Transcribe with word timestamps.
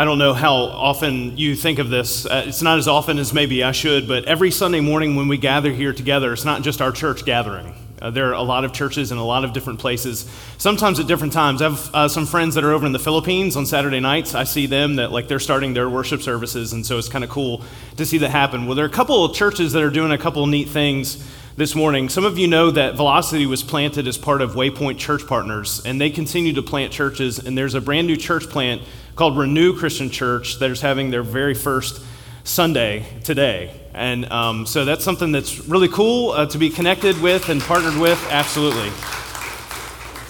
I 0.00 0.06
don't 0.06 0.16
know 0.16 0.32
how 0.32 0.54
often 0.54 1.36
you 1.36 1.54
think 1.54 1.78
of 1.78 1.90
this. 1.90 2.24
Uh, 2.24 2.44
it's 2.46 2.62
not 2.62 2.78
as 2.78 2.88
often 2.88 3.18
as 3.18 3.34
maybe 3.34 3.62
I 3.62 3.72
should, 3.72 4.08
but 4.08 4.24
every 4.24 4.50
Sunday 4.50 4.80
morning 4.80 5.14
when 5.14 5.28
we 5.28 5.36
gather 5.36 5.70
here 5.70 5.92
together, 5.92 6.32
it's 6.32 6.46
not 6.46 6.62
just 6.62 6.80
our 6.80 6.90
church 6.90 7.26
gathering. 7.26 7.74
Uh, 8.00 8.08
there 8.08 8.30
are 8.30 8.32
a 8.32 8.40
lot 8.40 8.64
of 8.64 8.72
churches 8.72 9.12
in 9.12 9.18
a 9.18 9.24
lot 9.26 9.44
of 9.44 9.52
different 9.52 9.78
places, 9.78 10.24
sometimes 10.56 10.98
at 11.00 11.06
different 11.06 11.34
times. 11.34 11.60
I 11.60 11.68
have 11.68 11.94
uh, 11.94 12.08
some 12.08 12.24
friends 12.24 12.54
that 12.54 12.64
are 12.64 12.72
over 12.72 12.86
in 12.86 12.92
the 12.92 12.98
Philippines 12.98 13.56
on 13.56 13.66
Saturday 13.66 14.00
nights. 14.00 14.34
I 14.34 14.44
see 14.44 14.64
them 14.64 14.96
that 14.96 15.12
like 15.12 15.28
they're 15.28 15.38
starting 15.38 15.74
their 15.74 15.90
worship 15.90 16.22
services, 16.22 16.72
and 16.72 16.86
so 16.86 16.96
it's 16.96 17.10
kind 17.10 17.22
of 17.22 17.28
cool 17.28 17.62
to 17.98 18.06
see 18.06 18.16
that 18.16 18.30
happen. 18.30 18.64
Well, 18.64 18.76
there 18.76 18.86
are 18.86 18.88
a 18.88 18.90
couple 18.90 19.22
of 19.22 19.34
churches 19.34 19.72
that 19.74 19.82
are 19.82 19.90
doing 19.90 20.12
a 20.12 20.18
couple 20.18 20.42
of 20.42 20.48
neat 20.48 20.70
things 20.70 21.22
this 21.58 21.74
morning. 21.74 22.08
Some 22.08 22.24
of 22.24 22.38
you 22.38 22.48
know 22.48 22.70
that 22.70 22.94
Velocity 22.94 23.44
was 23.44 23.62
planted 23.62 24.08
as 24.08 24.16
part 24.16 24.40
of 24.40 24.52
Waypoint 24.52 24.96
Church 24.96 25.26
Partners, 25.26 25.82
and 25.84 26.00
they 26.00 26.08
continue 26.08 26.54
to 26.54 26.62
plant 26.62 26.90
churches. 26.90 27.38
And 27.38 27.58
there's 27.58 27.74
a 27.74 27.82
brand 27.82 28.06
new 28.06 28.16
church 28.16 28.48
plant 28.48 28.80
called 29.20 29.36
Renew 29.36 29.76
Christian 29.76 30.08
Church 30.08 30.58
that 30.60 30.70
is 30.70 30.80
having 30.80 31.10
their 31.10 31.22
very 31.22 31.52
first 31.52 32.02
Sunday 32.42 33.04
today. 33.22 33.70
And 33.92 34.24
um, 34.32 34.64
so 34.64 34.86
that's 34.86 35.04
something 35.04 35.30
that's 35.30 35.68
really 35.68 35.88
cool 35.88 36.30
uh, 36.30 36.46
to 36.46 36.56
be 36.56 36.70
connected 36.70 37.20
with 37.20 37.50
and 37.50 37.60
partnered 37.60 38.00
with, 38.00 38.18
absolutely. 38.30 38.88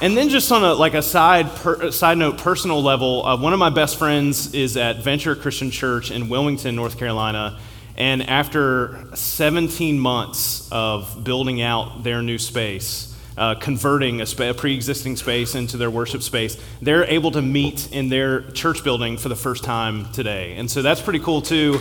And 0.04 0.16
then 0.16 0.28
just 0.28 0.50
on 0.50 0.64
a 0.64 0.74
like 0.74 0.94
a 0.94 1.02
side 1.02 1.54
per, 1.54 1.92
side 1.92 2.18
note, 2.18 2.38
personal 2.38 2.82
level, 2.82 3.24
uh, 3.24 3.40
one 3.40 3.52
of 3.52 3.60
my 3.60 3.70
best 3.70 3.96
friends 3.96 4.54
is 4.54 4.76
at 4.76 5.04
Venture 5.04 5.36
Christian 5.36 5.70
Church 5.70 6.10
in 6.10 6.28
Wilmington, 6.28 6.74
North 6.74 6.98
Carolina. 6.98 7.60
And 7.96 8.28
after 8.28 9.06
17 9.14 10.00
months 10.00 10.68
of 10.72 11.22
building 11.22 11.62
out 11.62 12.02
their 12.02 12.22
new 12.22 12.38
space, 12.38 13.09
uh, 13.40 13.54
converting 13.54 14.20
a, 14.20 14.26
a 14.50 14.54
pre 14.54 14.74
existing 14.74 15.16
space 15.16 15.54
into 15.54 15.76
their 15.78 15.90
worship 15.90 16.22
space, 16.22 16.56
they're 16.82 17.04
able 17.04 17.30
to 17.30 17.40
meet 17.40 17.90
in 17.90 18.10
their 18.10 18.42
church 18.52 18.84
building 18.84 19.16
for 19.16 19.30
the 19.30 19.36
first 19.36 19.64
time 19.64 20.12
today. 20.12 20.54
And 20.56 20.70
so 20.70 20.82
that's 20.82 21.00
pretty 21.00 21.20
cool, 21.20 21.40
too. 21.40 21.80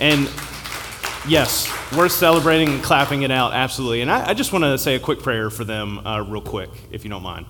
And 0.00 0.28
yes, 1.28 1.72
worth 1.96 2.12
celebrating 2.12 2.68
and 2.68 2.82
clapping 2.82 3.22
it 3.22 3.30
out, 3.30 3.52
absolutely. 3.52 4.00
And 4.00 4.10
I, 4.10 4.30
I 4.30 4.34
just 4.34 4.52
want 4.52 4.64
to 4.64 4.76
say 4.76 4.96
a 4.96 4.98
quick 4.98 5.20
prayer 5.20 5.50
for 5.50 5.64
them, 5.64 6.04
uh, 6.04 6.20
real 6.22 6.42
quick, 6.42 6.70
if 6.90 7.04
you 7.04 7.10
don't 7.10 7.22
mind. 7.22 7.46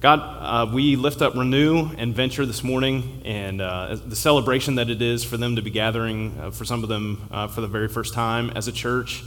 God, 0.00 0.20
uh, 0.20 0.72
we 0.72 0.96
lift 0.96 1.20
up 1.20 1.34
Renew 1.34 1.90
and 1.98 2.14
Venture 2.14 2.46
this 2.46 2.64
morning 2.64 3.20
and 3.24 3.60
uh, 3.60 3.96
the 3.96 4.16
celebration 4.16 4.76
that 4.76 4.88
it 4.88 5.02
is 5.02 5.24
for 5.24 5.36
them 5.36 5.56
to 5.56 5.62
be 5.62 5.70
gathering, 5.70 6.38
uh, 6.40 6.50
for 6.52 6.64
some 6.64 6.82
of 6.82 6.88
them 6.88 7.28
uh, 7.30 7.48
for 7.48 7.60
the 7.60 7.66
very 7.66 7.88
first 7.88 8.14
time 8.14 8.48
as 8.50 8.66
a 8.66 8.72
church, 8.72 9.24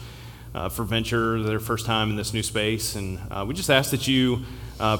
uh, 0.53 0.69
for 0.69 0.83
Venture, 0.83 1.41
their 1.43 1.59
first 1.59 1.85
time 1.85 2.09
in 2.09 2.15
this 2.15 2.33
new 2.33 2.43
space. 2.43 2.95
And 2.95 3.19
uh, 3.29 3.45
we 3.47 3.53
just 3.53 3.69
ask 3.69 3.91
that 3.91 4.07
you 4.07 4.43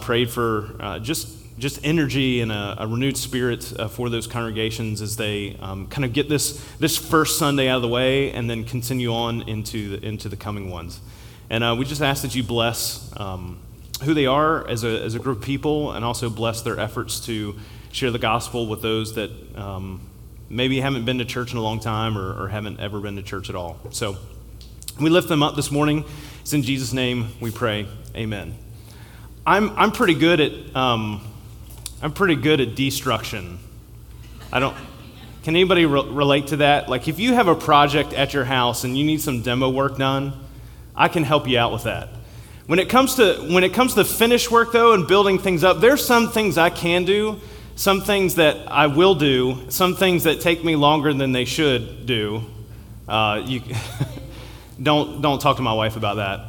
prayed 0.02 0.30
for 0.30 1.00
just 1.02 1.38
just 1.62 1.80
energy 1.84 2.42
and 2.42 2.52
a, 2.52 2.76
a 2.80 2.88
renewed 2.88 3.16
spirit 3.16 3.72
uh, 3.78 3.88
for 3.88 4.10
those 4.10 4.28
congregations 4.28 5.02
as 5.02 5.16
they 5.16 5.56
um, 5.62 5.88
kind 5.88 6.04
of 6.04 6.12
get 6.12 6.28
this, 6.28 6.60
this 6.80 6.98
first 6.98 7.38
Sunday 7.38 7.68
out 7.70 7.78
of 7.78 7.82
the 7.84 7.88
way 7.88 8.32
and 8.32 8.50
then 8.50 8.64
continue 8.64 9.14
on 9.14 9.44
into 9.44 9.98
the, 9.98 10.06
into 10.06 10.28
the 10.28 10.36
coming 10.36 10.70
ones. 10.70 11.00
And 11.50 11.64
uh, 11.64 11.76
we 11.78 11.86
just 11.86 12.02
ask 12.02 12.24
that 12.24 12.34
you 12.34 12.44
bless 12.44 13.14
um, 13.18 13.60
who 14.04 14.14
they 14.14 14.26
are 14.26 14.68
as 14.68 14.84
a, 14.84 15.02
as 15.04 15.16
a 15.16 15.20
group 15.20 15.38
of 15.40 15.44
people 15.44 15.92
and 15.92 16.04
also 16.04 16.30
bless 16.30 16.62
their 16.62 16.80
efforts 16.80 17.20
to 17.28 17.56
share 17.92 18.10
the 18.10 18.20
gospel 18.20 18.68
with 18.68 18.82
those 18.82 19.16
that 19.16 19.32
um, 19.56 20.02
maybe 20.50 20.80
haven't 20.80 21.06
been 21.06 21.20
to 21.20 21.26
church 21.26 21.52
in 21.52 21.58
a 21.58 21.62
long 21.62 21.80
time 21.80 22.18
or, 22.18 22.44
or 22.44 22.48
haven't 22.48 22.80
ever 22.80 23.00
been 23.00 23.18
to 23.18 23.22
church 23.22 23.50
at 23.50 23.56
all. 23.56 23.80
So 23.92 24.18
we 25.02 25.10
lift 25.10 25.28
them 25.28 25.42
up 25.42 25.56
this 25.56 25.72
morning. 25.72 26.06
It's 26.42 26.54
in 26.54 26.64
Jesus' 26.64 26.94
name 26.94 27.30
we 27.40 27.52
pray. 27.52 27.88
Amen. 28.16 28.56
I'm, 29.46 29.72
I'm 29.78 29.92
pretty 29.92 30.14
good 30.14 30.40
at 30.40 30.76
um, 30.76 31.22
I'm 32.02 32.14
pretty 32.14 32.36
good 32.36 32.62
at 32.62 32.76
destruction. 32.76 33.60
I 34.52 34.60
don't. 34.60 34.76
Can 35.44 35.56
anybody 35.56 35.86
re- 35.86 36.08
relate 36.08 36.48
to 36.48 36.58
that? 36.58 36.90
Like, 36.90 37.08
if 37.08 37.20
you 37.20 37.34
have 37.34 37.48
a 37.48 37.56
project 37.56 38.14
at 38.14 38.34
your 38.34 38.44
house 38.44 38.84
and 38.84 38.98
you 38.98 39.04
need 39.04 39.22
some 39.22 39.42
demo 39.42 39.70
work 39.70 39.98
done, 39.98 40.34
I 40.96 41.08
can 41.08 41.24
help 41.24 41.48
you 41.48 41.58
out 41.58 41.72
with 41.72 41.84
that. 41.84 42.10
When 42.68 42.80
it 42.80 42.90
comes 42.90 43.16
to 43.16 43.36
when 43.52 43.64
it 43.64 43.74
comes 43.74 43.96
to 43.96 44.06
finish 44.06 44.50
work 44.50 44.72
though 44.72 44.94
and 44.94 45.08
building 45.08 45.40
things 45.40 45.64
up, 45.64 45.80
there's 45.80 46.06
some 46.06 46.30
things 46.30 46.58
I 46.58 46.70
can 46.70 47.06
do, 47.06 47.40
some 47.76 48.02
things 48.02 48.36
that 48.36 48.72
I 48.72 48.88
will 48.88 49.16
do, 49.16 49.70
some 49.70 49.96
things 49.96 50.24
that 50.26 50.42
take 50.42 50.64
me 50.64 50.76
longer 50.76 51.14
than 51.14 51.32
they 51.32 51.46
should 51.46 52.06
do. 52.06 52.44
Uh, 53.08 53.42
you 53.46 53.62
don't 54.82 55.22
don't 55.22 55.42
talk 55.42 55.58
to 55.58 55.62
my 55.62 55.74
wife 55.74 55.96
about 55.96 56.16
that. 56.16 56.48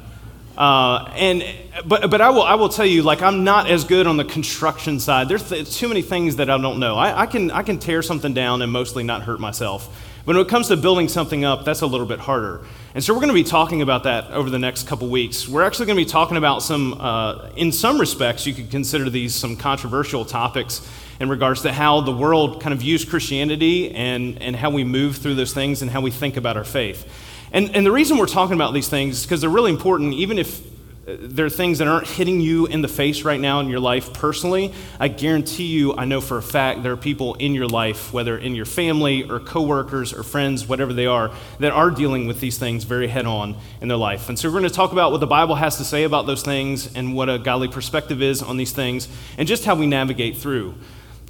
Uh, 0.57 1.11
and 1.17 1.45
but 1.87 2.11
but 2.11 2.21
I 2.21 2.31
will 2.31 2.43
I 2.43 2.55
will 2.55 2.69
tell 2.69 2.87
you 2.87 3.03
like 3.03 3.23
I'm 3.23 3.45
not 3.45 3.71
as 3.71 3.85
good 3.85 4.07
on 4.07 4.17
the 4.17 4.25
construction 4.25 5.01
side. 5.01 5.29
There's 5.29 5.49
th- 5.49 5.75
too 5.75 5.89
many 5.89 6.03
things 6.03 6.37
that 6.37 6.51
I 6.51 6.59
don't 6.59 6.79
know. 6.79 6.97
I, 6.97 7.23
I 7.23 7.27
can 7.27 7.51
I 7.51 7.63
can 7.63 7.79
tear 7.79 8.03
something 8.03 8.35
down 8.35 8.63
and 8.63 8.71
mostly 8.71 9.03
not 9.03 9.23
hurt 9.23 9.41
myself. 9.41 9.89
But 10.25 10.37
when 10.37 10.47
it 10.47 10.49
comes 10.49 10.69
to 10.69 10.77
building 10.77 11.09
something 11.09 11.45
up, 11.45 11.65
that's 11.65 11.81
a 11.81 11.87
little 11.87 12.07
bit 12.07 12.21
harder. 12.21 12.65
And 12.95 13.03
so 13.03 13.13
we're 13.13 13.19
going 13.19 13.31
to 13.31 13.35
be 13.35 13.43
talking 13.43 13.83
about 13.83 14.05
that 14.05 14.31
over 14.31 14.51
the 14.51 14.59
next 14.59 14.87
couple 14.87 15.09
weeks. 15.09 15.49
We're 15.49 15.65
actually 15.65 15.87
going 15.87 15.99
to 15.99 16.05
be 16.05 16.09
talking 16.09 16.37
about 16.37 16.63
some, 16.63 16.95
uh, 17.01 17.51
in 17.57 17.73
some 17.73 17.99
respects, 17.99 18.47
you 18.47 18.55
could 18.55 18.71
consider 18.71 19.11
these 19.11 19.35
some 19.35 19.57
controversial 19.57 20.25
topics 20.25 20.89
in 21.19 21.29
regards 21.29 21.63
to 21.63 21.73
how 21.73 22.03
the 22.03 22.13
world 22.13 22.61
kind 22.63 22.73
of 22.73 22.81
views 22.81 23.05
Christianity 23.05 23.91
and, 23.93 24.41
and 24.41 24.55
how 24.55 24.71
we 24.71 24.85
move 24.85 25.17
through 25.17 25.35
those 25.35 25.53
things 25.53 25.83
and 25.83 25.91
how 25.91 26.01
we 26.01 26.13
think 26.13 26.37
about 26.37 26.57
our 26.57 26.65
faith. 26.65 27.09
And, 27.53 27.77
and 27.77 27.85
the 27.85 27.93
reason 27.93 28.17
we're 28.17 28.27
talking 28.27 28.55
about 28.55 28.73
these 28.73 28.89
things 28.89 29.19
is 29.19 29.23
because 29.25 29.43
they're 29.43 29.51
really 29.51 29.71
important, 29.71 30.15
even 30.15 30.39
if 30.39 30.61
uh, 31.07 31.17
there 31.21 31.45
are 31.45 31.51
things 31.51 31.79
that 31.79 31.89
aren't 31.89 32.07
hitting 32.07 32.41
you 32.41 32.67
in 32.67 32.81
the 32.81 32.89
face 32.89 33.25
right 33.25 33.41
now 33.41 33.61
in 33.61 33.69
your 33.69 33.81
life 33.81 34.13
personally. 34.15 34.73
I 34.99 35.09
guarantee 35.09 35.67
you, 35.67 35.95
I 35.95 36.07
know 36.07 36.21
for 36.21 36.39
a 36.39 36.43
fact, 36.43 36.83
there 36.83 36.93
are 36.93 36.97
people 36.97 37.35
in 37.35 37.55
your 37.55 37.67
life, 37.67 38.13
whether 38.13 38.39
in 38.39 38.55
your 38.55 38.65
family 38.65 39.29
or 39.29 39.39
coworkers 39.39 40.15
or 40.15 40.23
friends, 40.23 40.67
whatever 40.67 40.95
they 40.95 41.07
are, 41.07 41.31
that 41.59 41.73
are 41.73 41.91
dealing 41.91 42.27
with 42.27 42.41
these 42.41 42.57
things 42.57 42.85
very 42.85 43.09
head 43.09 43.27
on 43.27 43.57
in 43.81 43.89
their 43.89 43.99
life. 43.99 44.29
And 44.29 44.39
so 44.39 44.49
we're 44.49 44.61
going 44.61 44.71
to 44.71 44.71
talk 44.71 44.93
about 44.93 45.11
what 45.11 45.19
the 45.19 45.27
Bible 45.27 45.57
has 45.57 45.77
to 45.77 45.85
say 45.85 46.05
about 46.05 46.27
those 46.27 46.43
things 46.43 46.95
and 46.95 47.15
what 47.15 47.29
a 47.29 47.39
godly 47.39 47.69
perspective 47.69 48.23
is 48.23 48.41
on 48.41 48.57
these 48.57 48.73
things 48.73 49.09
and 49.37 49.47
just 49.47 49.65
how 49.65 49.75
we 49.75 49.87
navigate 49.87 50.39
through. 50.39 50.75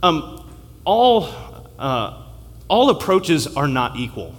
Um, 0.03 0.49
all, 0.85 1.31
uh, 1.79 2.23
all 2.69 2.91
approaches 2.91 3.57
are 3.57 3.69
not 3.69 3.97
equal. 3.97 4.37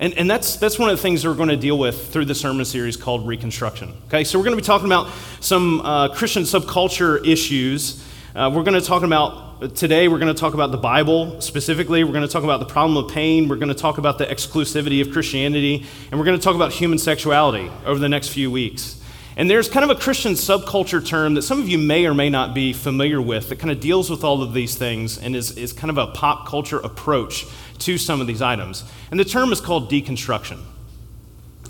And, 0.00 0.14
and 0.14 0.30
that's, 0.30 0.56
that's 0.56 0.78
one 0.78 0.88
of 0.88 0.96
the 0.96 1.02
things 1.02 1.26
we're 1.26 1.34
going 1.34 1.50
to 1.50 1.58
deal 1.58 1.78
with 1.78 2.10
through 2.10 2.24
the 2.24 2.34
sermon 2.34 2.64
series 2.64 2.96
called 2.96 3.28
Reconstruction. 3.28 3.92
Okay, 4.06 4.24
so 4.24 4.38
we're 4.38 4.46
going 4.46 4.56
to 4.56 4.62
be 4.62 4.66
talking 4.66 4.86
about 4.86 5.12
some 5.40 5.82
uh, 5.82 6.08
Christian 6.08 6.44
subculture 6.44 7.24
issues. 7.26 8.02
Uh, 8.34 8.50
we're 8.52 8.62
going 8.62 8.80
to 8.80 8.86
talk 8.86 9.02
about, 9.02 9.76
today, 9.76 10.08
we're 10.08 10.18
going 10.18 10.34
to 10.34 10.40
talk 10.40 10.54
about 10.54 10.70
the 10.70 10.78
Bible 10.78 11.38
specifically. 11.42 12.02
We're 12.02 12.14
going 12.14 12.26
to 12.26 12.32
talk 12.32 12.44
about 12.44 12.60
the 12.60 12.66
problem 12.66 13.04
of 13.04 13.12
pain. 13.12 13.46
We're 13.46 13.56
going 13.56 13.68
to 13.68 13.74
talk 13.74 13.98
about 13.98 14.16
the 14.16 14.24
exclusivity 14.24 15.02
of 15.02 15.12
Christianity. 15.12 15.84
And 16.10 16.18
we're 16.18 16.24
going 16.24 16.38
to 16.38 16.42
talk 16.42 16.56
about 16.56 16.72
human 16.72 16.96
sexuality 16.96 17.70
over 17.84 18.00
the 18.00 18.08
next 18.08 18.28
few 18.28 18.50
weeks. 18.50 18.99
And 19.36 19.48
there's 19.48 19.68
kind 19.68 19.88
of 19.88 19.96
a 19.96 20.00
Christian 20.00 20.32
subculture 20.32 21.04
term 21.04 21.34
that 21.34 21.42
some 21.42 21.60
of 21.60 21.68
you 21.68 21.78
may 21.78 22.06
or 22.06 22.14
may 22.14 22.30
not 22.30 22.54
be 22.54 22.72
familiar 22.72 23.22
with 23.22 23.48
that 23.48 23.58
kind 23.58 23.70
of 23.70 23.80
deals 23.80 24.10
with 24.10 24.24
all 24.24 24.42
of 24.42 24.52
these 24.52 24.74
things 24.74 25.18
and 25.18 25.36
is, 25.36 25.56
is 25.56 25.72
kind 25.72 25.90
of 25.90 25.98
a 25.98 26.08
pop 26.08 26.46
culture 26.48 26.78
approach 26.78 27.46
to 27.78 27.96
some 27.96 28.20
of 28.20 28.26
these 28.26 28.42
items. 28.42 28.84
And 29.10 29.18
the 29.18 29.24
term 29.24 29.52
is 29.52 29.60
called 29.60 29.90
deconstruction. 29.90 30.60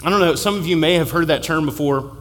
I 0.03 0.10
don't 0.10 0.21
know, 0.21 0.34
some 0.34 0.56
of 0.56 0.66
you 0.66 0.76
may 0.76 0.94
have 0.94 1.10
heard 1.10 1.26
that 1.26 1.43
term 1.43 1.66
before. 1.66 2.16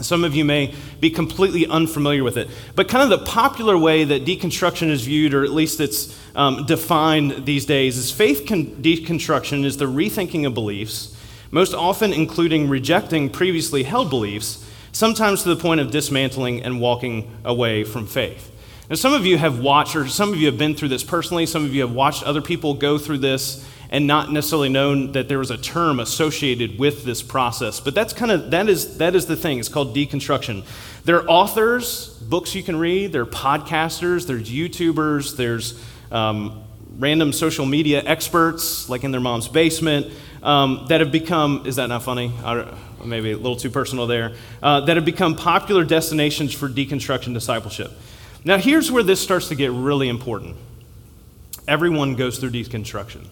Some 0.00 0.24
of 0.24 0.34
you 0.34 0.44
may 0.44 0.74
be 0.98 1.08
completely 1.08 1.68
unfamiliar 1.68 2.24
with 2.24 2.36
it. 2.36 2.50
But 2.74 2.88
kind 2.88 3.04
of 3.04 3.16
the 3.16 3.24
popular 3.24 3.78
way 3.78 4.02
that 4.02 4.24
deconstruction 4.24 4.90
is 4.90 5.04
viewed, 5.04 5.34
or 5.34 5.44
at 5.44 5.52
least 5.52 5.78
it's 5.78 6.18
um, 6.34 6.66
defined 6.66 7.46
these 7.46 7.64
days, 7.64 7.96
is 7.96 8.10
faith 8.10 8.44
con- 8.48 8.66
deconstruction 8.82 9.64
is 9.64 9.76
the 9.76 9.84
rethinking 9.84 10.46
of 10.48 10.54
beliefs 10.54 11.13
most 11.54 11.72
often 11.72 12.12
including 12.12 12.68
rejecting 12.68 13.30
previously 13.30 13.84
held 13.84 14.10
beliefs, 14.10 14.68
sometimes 14.90 15.44
to 15.44 15.48
the 15.48 15.56
point 15.56 15.80
of 15.80 15.88
dismantling 15.88 16.60
and 16.64 16.80
walking 16.80 17.30
away 17.44 17.84
from 17.84 18.08
faith. 18.08 18.50
Now, 18.90 18.96
some 18.96 19.14
of 19.14 19.24
you 19.24 19.38
have 19.38 19.60
watched, 19.60 19.94
or 19.94 20.08
some 20.08 20.32
of 20.32 20.40
you 20.40 20.46
have 20.46 20.58
been 20.58 20.74
through 20.74 20.88
this 20.88 21.04
personally, 21.04 21.46
some 21.46 21.64
of 21.64 21.72
you 21.72 21.82
have 21.82 21.92
watched 21.92 22.24
other 22.24 22.42
people 22.42 22.74
go 22.74 22.98
through 22.98 23.18
this 23.18 23.64
and 23.88 24.08
not 24.08 24.32
necessarily 24.32 24.68
known 24.68 25.12
that 25.12 25.28
there 25.28 25.38
was 25.38 25.52
a 25.52 25.56
term 25.56 26.00
associated 26.00 26.76
with 26.76 27.04
this 27.04 27.22
process. 27.22 27.78
But 27.78 27.94
that's 27.94 28.12
kind 28.12 28.32
of, 28.32 28.50
that 28.50 28.68
is, 28.68 28.98
that 28.98 29.14
is 29.14 29.26
the 29.26 29.36
thing. 29.36 29.60
It's 29.60 29.68
called 29.68 29.94
deconstruction. 29.94 30.64
There 31.04 31.22
are 31.22 31.28
authors, 31.28 32.08
books 32.18 32.56
you 32.56 32.64
can 32.64 32.74
read, 32.74 33.12
there 33.12 33.22
are 33.22 33.26
podcasters, 33.26 34.26
there's 34.26 34.50
YouTubers, 34.50 35.36
there's 35.36 35.80
um, 36.10 36.64
random 36.98 37.32
social 37.32 37.64
media 37.64 38.02
experts, 38.04 38.88
like 38.88 39.04
in 39.04 39.12
their 39.12 39.20
mom's 39.20 39.46
basement 39.46 40.12
um, 40.44 40.84
that 40.88 41.00
have 41.00 41.10
become, 41.10 41.62
is 41.66 41.76
that 41.76 41.88
not 41.88 42.04
funny? 42.04 42.32
maybe 43.04 43.32
a 43.32 43.36
little 43.36 43.56
too 43.56 43.70
personal 43.70 44.06
there, 44.06 44.34
uh, 44.62 44.80
that 44.80 44.96
have 44.96 45.04
become 45.04 45.36
popular 45.36 45.84
destinations 45.84 46.54
for 46.54 46.68
deconstruction 46.68 47.34
discipleship. 47.34 47.92
Now, 48.44 48.58
here's 48.58 48.90
where 48.90 49.02
this 49.02 49.20
starts 49.20 49.48
to 49.48 49.54
get 49.54 49.70
really 49.72 50.08
important. 50.08 50.56
Everyone 51.66 52.14
goes 52.14 52.38
through 52.38 52.50
deconstruction. 52.50 53.26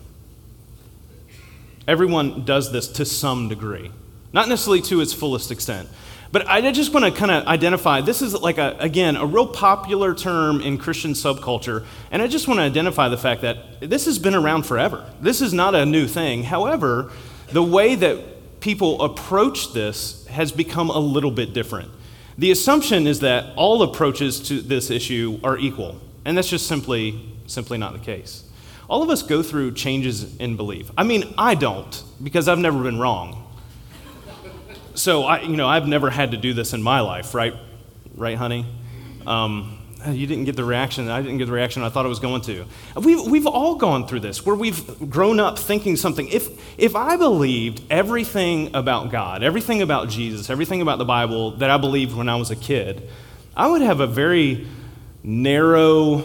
Everyone 1.87 2.45
does 2.45 2.73
this 2.73 2.89
to 2.89 3.05
some 3.05 3.49
degree, 3.49 3.91
not 4.33 4.49
necessarily 4.49 4.81
to 4.83 5.01
its 5.01 5.13
fullest 5.13 5.51
extent. 5.51 5.89
But 6.33 6.49
I 6.49 6.73
just 6.73 6.95
want 6.95 7.05
to 7.05 7.13
kind 7.13 7.31
of 7.31 7.47
identify 7.47 8.01
this 8.01 8.23
is 8.23 8.33
like, 8.33 8.57
a, 8.57 8.75
again, 8.79 9.17
a 9.17 9.27
real 9.27 9.47
popular 9.47 10.15
term 10.15 10.63
in 10.63 10.79
Christian 10.79 11.13
subculture. 11.13 11.85
And 12.11 12.23
I 12.23 12.27
just 12.27 12.49
want 12.49 12.59
to 12.59 12.65
identify 12.65 13.11
the 13.11 13.19
fact 13.19 13.43
that 13.43 13.81
this 13.81 14.07
has 14.07 14.19
been 14.19 14.35
around 14.35 14.65
forever. 14.65 15.13
This 15.21 15.43
is 15.43 15.53
not 15.53 15.75
a 15.75 15.85
new 15.85 16.09
thing. 16.09 16.45
However, 16.45 17.13
the 17.51 17.63
way 17.63 17.97
that 17.97 18.61
people 18.61 19.03
approach 19.03 19.75
this 19.75 20.27
has 20.29 20.53
become 20.53 20.89
a 20.89 20.99
little 20.99 21.31
bit 21.31 21.53
different. 21.53 21.91
The 22.39 22.51
assumption 22.51 23.07
is 23.07 23.21
that 23.21 23.53
all 23.57 23.83
approaches 23.83 24.41
to 24.49 24.63
this 24.63 24.91
issue 24.91 25.39
are 25.45 25.59
equal. 25.59 26.01
And 26.25 26.39
that's 26.39 26.49
just 26.49 26.67
simply, 26.67 27.29
simply 27.47 27.77
not 27.77 27.93
the 27.93 27.99
case. 27.99 28.45
All 28.89 29.03
of 29.03 29.11
us 29.11 29.23
go 29.23 29.43
through 29.43 29.73
changes 29.73 30.35
in 30.39 30.57
belief. 30.57 30.91
I 30.97 31.03
mean, 31.03 31.35
I 31.37 31.55
don't, 31.55 32.03
because 32.23 32.49
I've 32.49 32.59
never 32.59 32.83
been 32.83 32.99
wrong 32.99 33.42
so 34.95 35.25
I, 35.25 35.41
you 35.43 35.57
know, 35.57 35.69
I've 35.69 35.89
never 35.89 36.11
had 36.11 36.33
to 36.33 36.37
do 36.37 36.53
this 36.55 36.73
in 36.73 36.83
my 36.83 37.01
life, 37.01 37.35
right? 37.35 37.55
Right, 38.15 38.37
honey? 38.37 38.67
Um, 39.27 39.79
you 40.09 40.27
didn't 40.27 40.45
get 40.45 40.57
the 40.57 40.65
reaction. 40.65 41.09
I 41.09 41.23
didn't 41.23 41.39
get 41.39 41.47
the 41.47 41.53
reaction 41.53 41.83
I 41.83 41.89
thought 41.89 42.05
I 42.05 42.09
was 42.09 42.19
going 42.19 42.43
to. 42.43 42.65
We've, 42.97 43.23
we've 43.23 43.47
all 43.47 43.77
gone 43.77 44.07
through 44.07 44.21
this 44.21 44.45
where 44.45 44.57
we've 44.57 45.11
grown 45.11 45.39
up 45.39 45.59
thinking 45.59 45.97
something. 45.97 46.29
If, 46.29 46.49
if 46.79 46.97
I 46.97 47.17
believed 47.17 47.83
everything 47.91 48.75
about 48.75 49.11
God, 49.11 49.43
everything 49.43 49.81
about 49.81 50.09
Jesus, 50.09 50.51
everything 50.51 50.83
about 50.83 50.99
the 50.99 51.05
Bible 51.05 51.53
that 51.59 51.71
I 51.71 51.77
believed 51.77 52.17
when 52.17 52.29
I 52.29 52.37
was 52.37 52.51
a 52.51 52.57
kid, 52.57 53.09
I 53.57 53.69
would 53.69 53.83
have 53.83 54.01
a 54.01 54.07
very 54.07 54.67
narrow, 55.23 56.25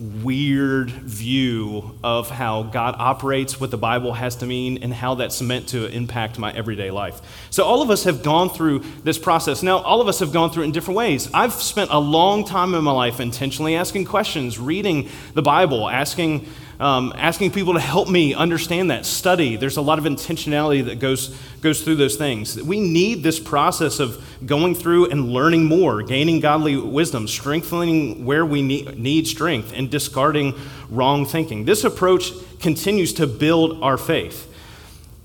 weird 0.00 0.90
view 0.90 1.98
of 2.02 2.30
how 2.30 2.62
God 2.64 2.94
operates, 2.98 3.60
what 3.60 3.70
the 3.70 3.78
Bible 3.78 4.12
has 4.12 4.36
to 4.36 4.46
mean, 4.46 4.82
and 4.82 4.92
how 4.92 5.14
that's 5.14 5.40
meant 5.40 5.68
to 5.68 5.86
impact 5.86 6.38
my 6.38 6.52
everyday 6.52 6.90
life. 6.90 7.20
So, 7.50 7.64
all 7.64 7.82
of 7.82 7.90
us 7.90 8.04
have 8.04 8.22
gone 8.22 8.50
through 8.50 8.80
this 9.04 9.18
process. 9.18 9.62
Now, 9.62 9.78
all 9.78 10.00
of 10.00 10.08
us 10.08 10.20
have 10.20 10.32
gone 10.32 10.50
through 10.50 10.64
it 10.64 10.66
in 10.66 10.72
different 10.72 10.96
ways. 10.96 11.28
I've 11.34 11.54
spent 11.54 11.90
a 11.90 11.98
long 11.98 12.44
time 12.44 12.74
in 12.74 12.84
my 12.84 12.92
life 12.92 13.20
intentionally 13.20 13.76
asking 13.76 14.04
questions, 14.04 14.58
reading 14.58 15.08
the 15.34 15.42
Bible, 15.42 15.88
asking 15.88 16.46
um, 16.80 17.12
asking 17.16 17.50
people 17.50 17.74
to 17.74 17.80
help 17.80 18.08
me 18.08 18.34
understand 18.34 18.90
that, 18.90 19.04
study. 19.04 19.56
There's 19.56 19.76
a 19.76 19.82
lot 19.82 19.98
of 19.98 20.04
intentionality 20.04 20.84
that 20.84 21.00
goes, 21.00 21.36
goes 21.60 21.82
through 21.82 21.96
those 21.96 22.16
things. 22.16 22.60
We 22.62 22.80
need 22.80 23.22
this 23.22 23.40
process 23.40 23.98
of 23.98 24.24
going 24.46 24.76
through 24.76 25.10
and 25.10 25.30
learning 25.30 25.64
more, 25.64 26.02
gaining 26.02 26.38
godly 26.38 26.76
wisdom, 26.76 27.26
strengthening 27.26 28.24
where 28.24 28.46
we 28.46 28.62
need, 28.62 28.98
need 28.98 29.26
strength, 29.26 29.72
and 29.74 29.90
discarding 29.90 30.54
wrong 30.88 31.26
thinking. 31.26 31.64
This 31.64 31.82
approach 31.82 32.30
continues 32.60 33.12
to 33.14 33.26
build 33.26 33.82
our 33.82 33.98
faith. 33.98 34.44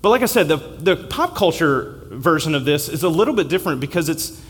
But 0.01 0.09
like 0.09 0.21
I 0.23 0.25
said, 0.25 0.47
the, 0.47 0.57
the 0.57 0.95
pop 0.95 1.35
culture 1.35 1.99
version 2.09 2.55
of 2.55 2.65
this 2.65 2.89
is 2.89 3.03
a 3.03 3.09
little 3.09 3.33
bit 3.33 3.47
different 3.47 3.79
because 3.79 4.09
it's 4.09 4.42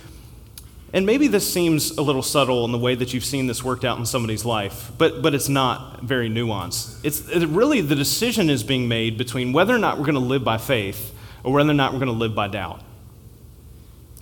and 0.94 1.08
maybe 1.08 1.28
this 1.28 1.52
seems 1.52 1.90
a 1.98 2.04
little 2.04 2.22
subtle 2.22 2.64
in 2.66 2.72
the 2.72 2.78
way 2.78 2.94
that 2.94 3.16
you've 3.16 3.26
seen 3.26 3.48
this 3.48 3.64
worked 3.64 3.84
out 3.84 3.98
in 3.98 4.06
somebody's 4.06 4.46
life, 4.46 4.92
but, 5.00 5.24
but 5.24 5.34
it's 5.34 5.50
not 5.50 6.04
very 6.04 6.30
nuanced. 6.30 7.00
It's 7.04 7.28
it 7.30 7.48
really 7.48 7.82
the 7.82 7.96
decision 7.96 8.48
is 8.48 8.64
being 8.64 8.88
made 8.88 9.18
between 9.18 9.54
whether 9.54 9.76
or 9.76 9.80
not 9.80 9.98
we're 9.98 10.06
going 10.06 10.14
to 10.14 10.20
live 10.20 10.44
by 10.44 10.60
faith 10.60 11.16
or 11.44 11.54
whether 11.54 11.72
or 11.72 11.74
not 11.74 11.94
we're 11.94 12.00
going 12.00 12.12
to 12.12 12.18
live 12.18 12.36
by 12.36 12.48
doubt. 12.48 12.82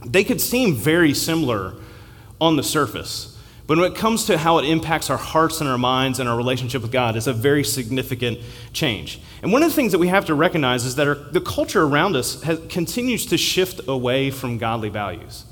They 0.06 0.24
could 0.24 0.40
seem 0.40 0.74
very 0.74 1.14
similar 1.14 1.76
on 2.40 2.56
the 2.56 2.64
surface, 2.64 3.38
but 3.68 3.78
when 3.78 3.92
it 3.92 3.98
comes 3.98 4.26
to 4.26 4.38
how 4.38 4.58
it 4.58 4.66
impacts 4.66 5.10
our 5.10 5.18
hearts 5.18 5.60
and 5.60 5.70
our 5.70 5.78
minds 5.78 6.20
and 6.20 6.30
our 6.30 6.38
relationship 6.38 6.82
with 6.82 6.92
God, 6.92 7.18
it's 7.18 7.28
a 7.28 7.34
very 7.34 7.66
significant 7.66 8.40
change. 8.72 9.20
And 9.44 9.52
one 9.52 9.62
of 9.62 9.70
the 9.70 9.76
things 9.76 9.92
that 9.92 10.00
we 10.00 10.08
have 10.08 10.26
to 10.26 10.36
recognize 10.36 10.86
is 10.86 10.96
that 10.96 11.08
our, 11.08 11.16
the 11.16 11.42
culture 11.42 11.84
around 11.84 12.16
us 12.16 12.42
has, 12.44 12.62
continues 12.70 13.26
to 13.26 13.38
shift 13.38 13.82
away 13.90 14.32
from 14.32 14.58
godly 14.58 14.90
values. 14.90 15.44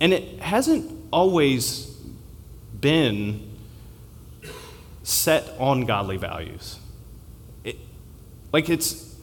And 0.00 0.12
it 0.12 0.40
hasn't 0.40 0.90
always 1.12 1.86
been 2.80 3.48
set 5.02 5.48
on 5.58 5.86
godly 5.86 6.16
values. 6.16 6.78
It, 7.64 7.76
like 8.52 8.68
it's, 8.68 9.16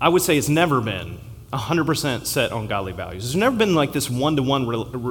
I 0.00 0.08
would 0.08 0.22
say 0.22 0.38
it's 0.38 0.48
never 0.48 0.80
been 0.80 1.18
100% 1.52 2.26
set 2.26 2.52
on 2.52 2.68
godly 2.68 2.92
values. 2.92 3.24
There's 3.24 3.36
never 3.36 3.56
been 3.56 3.74
like 3.74 3.92
this 3.92 4.08
one 4.08 4.36
to 4.36 4.42
one 4.42 4.66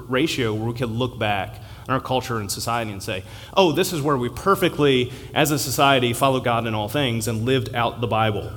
ratio 0.10 0.54
where 0.54 0.68
we 0.68 0.74
could 0.74 0.90
look 0.90 1.19
back 1.19 1.56
on 1.88 1.94
our 1.94 2.00
culture 2.00 2.38
and 2.38 2.50
society 2.50 2.92
and 2.92 3.04
say, 3.04 3.24
oh, 3.56 3.74
this 3.74 3.92
is 3.92 4.01
where 4.01 4.18
we 4.18 4.30
perfectly, 4.30 5.12
as 5.34 5.51
a 5.51 5.60
society, 5.60 6.13
follow 6.13 6.40
God 6.40 6.66
in 6.66 6.74
all 6.74 6.88
things 6.88 7.28
and 7.28 7.46
lived 7.46 7.75
out 7.75 8.00
the 8.00 8.07
Bible. 8.07 8.51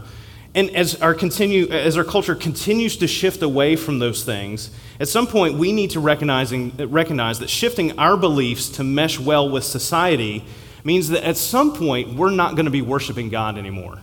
And 0.54 0.70
as 0.76 1.00
our, 1.00 1.14
continue, 1.14 1.68
as 1.68 1.96
our 1.96 2.04
culture 2.04 2.34
continues 2.34 2.96
to 2.98 3.06
shift 3.06 3.42
away 3.42 3.74
from 3.74 3.98
those 3.98 4.22
things, 4.22 4.70
at 5.00 5.08
some 5.08 5.26
point 5.26 5.54
we 5.54 5.72
need 5.72 5.90
to 5.90 6.00
recognizing, 6.00 6.76
recognize 6.90 7.38
that 7.38 7.48
shifting 7.48 7.98
our 7.98 8.18
beliefs 8.18 8.68
to 8.70 8.84
mesh 8.84 9.18
well 9.18 9.48
with 9.48 9.64
society 9.64 10.44
means 10.84 11.08
that 11.08 11.26
at 11.26 11.36
some 11.38 11.74
point 11.74 12.14
we're 12.14 12.30
not 12.30 12.54
going 12.54 12.66
to 12.66 12.70
be 12.70 12.82
worshiping 12.82 13.30
God 13.30 13.56
anymore. 13.56 13.98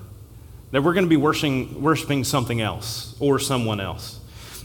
That 0.71 0.81
we're 0.81 0.93
going 0.93 1.05
to 1.05 1.09
be 1.09 1.17
worshiping, 1.17 1.81
worshiping 1.81 2.23
something 2.23 2.61
else 2.61 3.15
or 3.19 3.37
someone 3.37 3.79
else. 3.79 4.19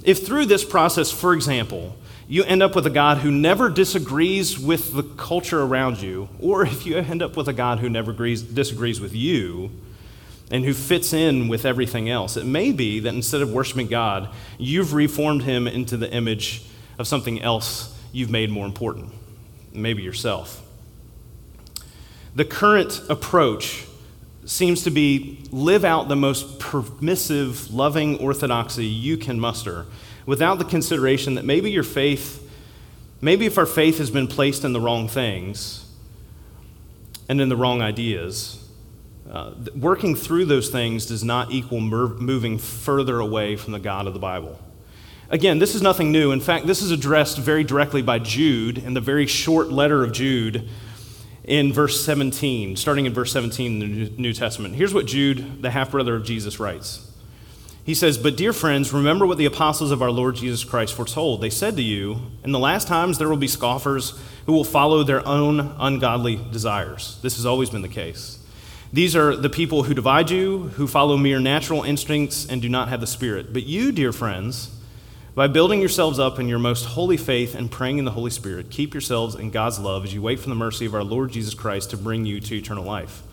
If 0.04 0.24
through 0.24 0.46
this 0.46 0.64
process, 0.64 1.10
for 1.10 1.34
example, 1.34 1.96
you 2.28 2.44
end 2.44 2.62
up 2.62 2.74
with 2.74 2.86
a 2.86 2.90
God 2.90 3.18
who 3.18 3.30
never 3.30 3.68
disagrees 3.68 4.58
with 4.58 4.94
the 4.94 5.02
culture 5.02 5.62
around 5.62 6.00
you, 6.00 6.30
or 6.40 6.64
if 6.64 6.86
you 6.86 6.96
end 6.96 7.22
up 7.22 7.36
with 7.36 7.48
a 7.48 7.52
God 7.52 7.80
who 7.80 7.90
never 7.90 8.12
agrees, 8.12 8.42
disagrees 8.42 9.00
with 9.00 9.14
you, 9.14 9.70
and 10.54 10.64
who 10.64 10.72
fits 10.72 11.12
in 11.12 11.48
with 11.48 11.64
everything 11.64 12.08
else. 12.08 12.36
It 12.36 12.46
may 12.46 12.70
be 12.70 13.00
that 13.00 13.12
instead 13.12 13.42
of 13.42 13.52
worshiping 13.52 13.88
God, 13.88 14.28
you've 14.56 14.94
reformed 14.94 15.42
him 15.42 15.66
into 15.66 15.96
the 15.96 16.08
image 16.12 16.62
of 16.96 17.08
something 17.08 17.42
else 17.42 17.92
you've 18.12 18.30
made 18.30 18.50
more 18.50 18.64
important, 18.64 19.10
maybe 19.72 20.04
yourself. 20.04 20.62
The 22.36 22.44
current 22.44 23.02
approach 23.10 23.84
seems 24.44 24.84
to 24.84 24.92
be 24.92 25.40
live 25.50 25.84
out 25.84 26.06
the 26.06 26.14
most 26.14 26.60
permissive, 26.60 27.74
loving 27.74 28.16
orthodoxy 28.18 28.86
you 28.86 29.16
can 29.16 29.40
muster 29.40 29.86
without 30.24 30.60
the 30.60 30.64
consideration 30.64 31.34
that 31.34 31.44
maybe 31.44 31.68
your 31.68 31.82
faith, 31.82 32.48
maybe 33.20 33.44
if 33.46 33.58
our 33.58 33.66
faith 33.66 33.98
has 33.98 34.08
been 34.08 34.28
placed 34.28 34.64
in 34.64 34.72
the 34.72 34.80
wrong 34.80 35.08
things 35.08 35.84
and 37.28 37.40
in 37.40 37.48
the 37.48 37.56
wrong 37.56 37.82
ideas, 37.82 38.63
uh, 39.34 39.52
working 39.74 40.14
through 40.14 40.44
those 40.44 40.68
things 40.68 41.06
does 41.06 41.24
not 41.24 41.50
equal 41.50 41.80
moving 41.80 42.56
further 42.56 43.18
away 43.18 43.56
from 43.56 43.72
the 43.72 43.80
God 43.80 44.06
of 44.06 44.14
the 44.14 44.20
Bible. 44.20 44.60
Again, 45.28 45.58
this 45.58 45.74
is 45.74 45.82
nothing 45.82 46.12
new. 46.12 46.30
In 46.30 46.38
fact, 46.38 46.68
this 46.68 46.80
is 46.80 46.92
addressed 46.92 47.38
very 47.38 47.64
directly 47.64 48.00
by 48.00 48.20
Jude 48.20 48.78
in 48.78 48.94
the 48.94 49.00
very 49.00 49.26
short 49.26 49.72
letter 49.72 50.04
of 50.04 50.12
Jude 50.12 50.68
in 51.42 51.72
verse 51.72 52.04
17, 52.04 52.76
starting 52.76 53.06
in 53.06 53.12
verse 53.12 53.32
17 53.32 53.82
in 53.82 54.04
the 54.04 54.10
New 54.10 54.32
Testament. 54.32 54.76
Here's 54.76 54.94
what 54.94 55.06
Jude, 55.06 55.62
the 55.62 55.70
half 55.72 55.90
brother 55.90 56.14
of 56.14 56.24
Jesus, 56.24 56.60
writes. 56.60 57.10
He 57.84 57.94
says, 57.94 58.16
But 58.16 58.36
dear 58.36 58.52
friends, 58.52 58.92
remember 58.92 59.26
what 59.26 59.38
the 59.38 59.46
apostles 59.46 59.90
of 59.90 60.00
our 60.00 60.12
Lord 60.12 60.36
Jesus 60.36 60.62
Christ 60.62 60.94
foretold. 60.94 61.40
They 61.40 61.50
said 61.50 61.74
to 61.74 61.82
you, 61.82 62.20
In 62.44 62.52
the 62.52 62.60
last 62.60 62.86
times 62.86 63.18
there 63.18 63.28
will 63.28 63.36
be 63.36 63.48
scoffers 63.48 64.16
who 64.46 64.52
will 64.52 64.62
follow 64.62 65.02
their 65.02 65.26
own 65.26 65.74
ungodly 65.80 66.38
desires. 66.52 67.18
This 67.20 67.34
has 67.34 67.44
always 67.44 67.68
been 67.68 67.82
the 67.82 67.88
case. 67.88 68.38
These 68.94 69.16
are 69.16 69.34
the 69.34 69.50
people 69.50 69.82
who 69.82 69.92
divide 69.92 70.30
you, 70.30 70.68
who 70.76 70.86
follow 70.86 71.16
mere 71.16 71.40
natural 71.40 71.82
instincts 71.82 72.46
and 72.46 72.62
do 72.62 72.68
not 72.68 72.90
have 72.90 73.00
the 73.00 73.08
Spirit. 73.08 73.52
But 73.52 73.64
you, 73.64 73.90
dear 73.90 74.12
friends, 74.12 74.70
by 75.34 75.48
building 75.48 75.80
yourselves 75.80 76.20
up 76.20 76.38
in 76.38 76.48
your 76.48 76.60
most 76.60 76.84
holy 76.84 77.16
faith 77.16 77.56
and 77.56 77.68
praying 77.68 77.98
in 77.98 78.04
the 78.04 78.12
Holy 78.12 78.30
Spirit, 78.30 78.70
keep 78.70 78.94
yourselves 78.94 79.34
in 79.34 79.50
God's 79.50 79.80
love 79.80 80.04
as 80.04 80.14
you 80.14 80.22
wait 80.22 80.38
for 80.38 80.48
the 80.48 80.54
mercy 80.54 80.86
of 80.86 80.94
our 80.94 81.02
Lord 81.02 81.32
Jesus 81.32 81.54
Christ 81.54 81.90
to 81.90 81.96
bring 81.96 82.24
you 82.24 82.38
to 82.38 82.54
eternal 82.54 82.84
life. 82.84 83.24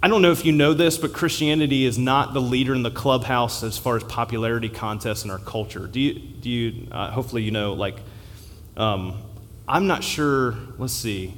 I 0.00 0.06
don't 0.06 0.22
know 0.22 0.30
if 0.30 0.44
you 0.44 0.52
know 0.52 0.72
this, 0.72 0.98
but 0.98 1.12
Christianity 1.12 1.84
is 1.84 1.98
not 1.98 2.32
the 2.32 2.40
leader 2.40 2.76
in 2.76 2.84
the 2.84 2.92
clubhouse 2.92 3.64
as 3.64 3.76
far 3.76 3.96
as 3.96 4.04
popularity 4.04 4.68
contests 4.68 5.24
in 5.24 5.32
our 5.32 5.40
culture. 5.40 5.88
Do 5.88 5.98
you, 5.98 6.14
do 6.14 6.48
you 6.48 6.86
uh, 6.92 7.10
hopefully 7.10 7.42
you 7.42 7.50
know, 7.50 7.72
like, 7.72 7.96
um, 8.76 9.20
I'm 9.66 9.88
not 9.88 10.04
sure, 10.04 10.54
let's 10.78 10.92
see, 10.92 11.34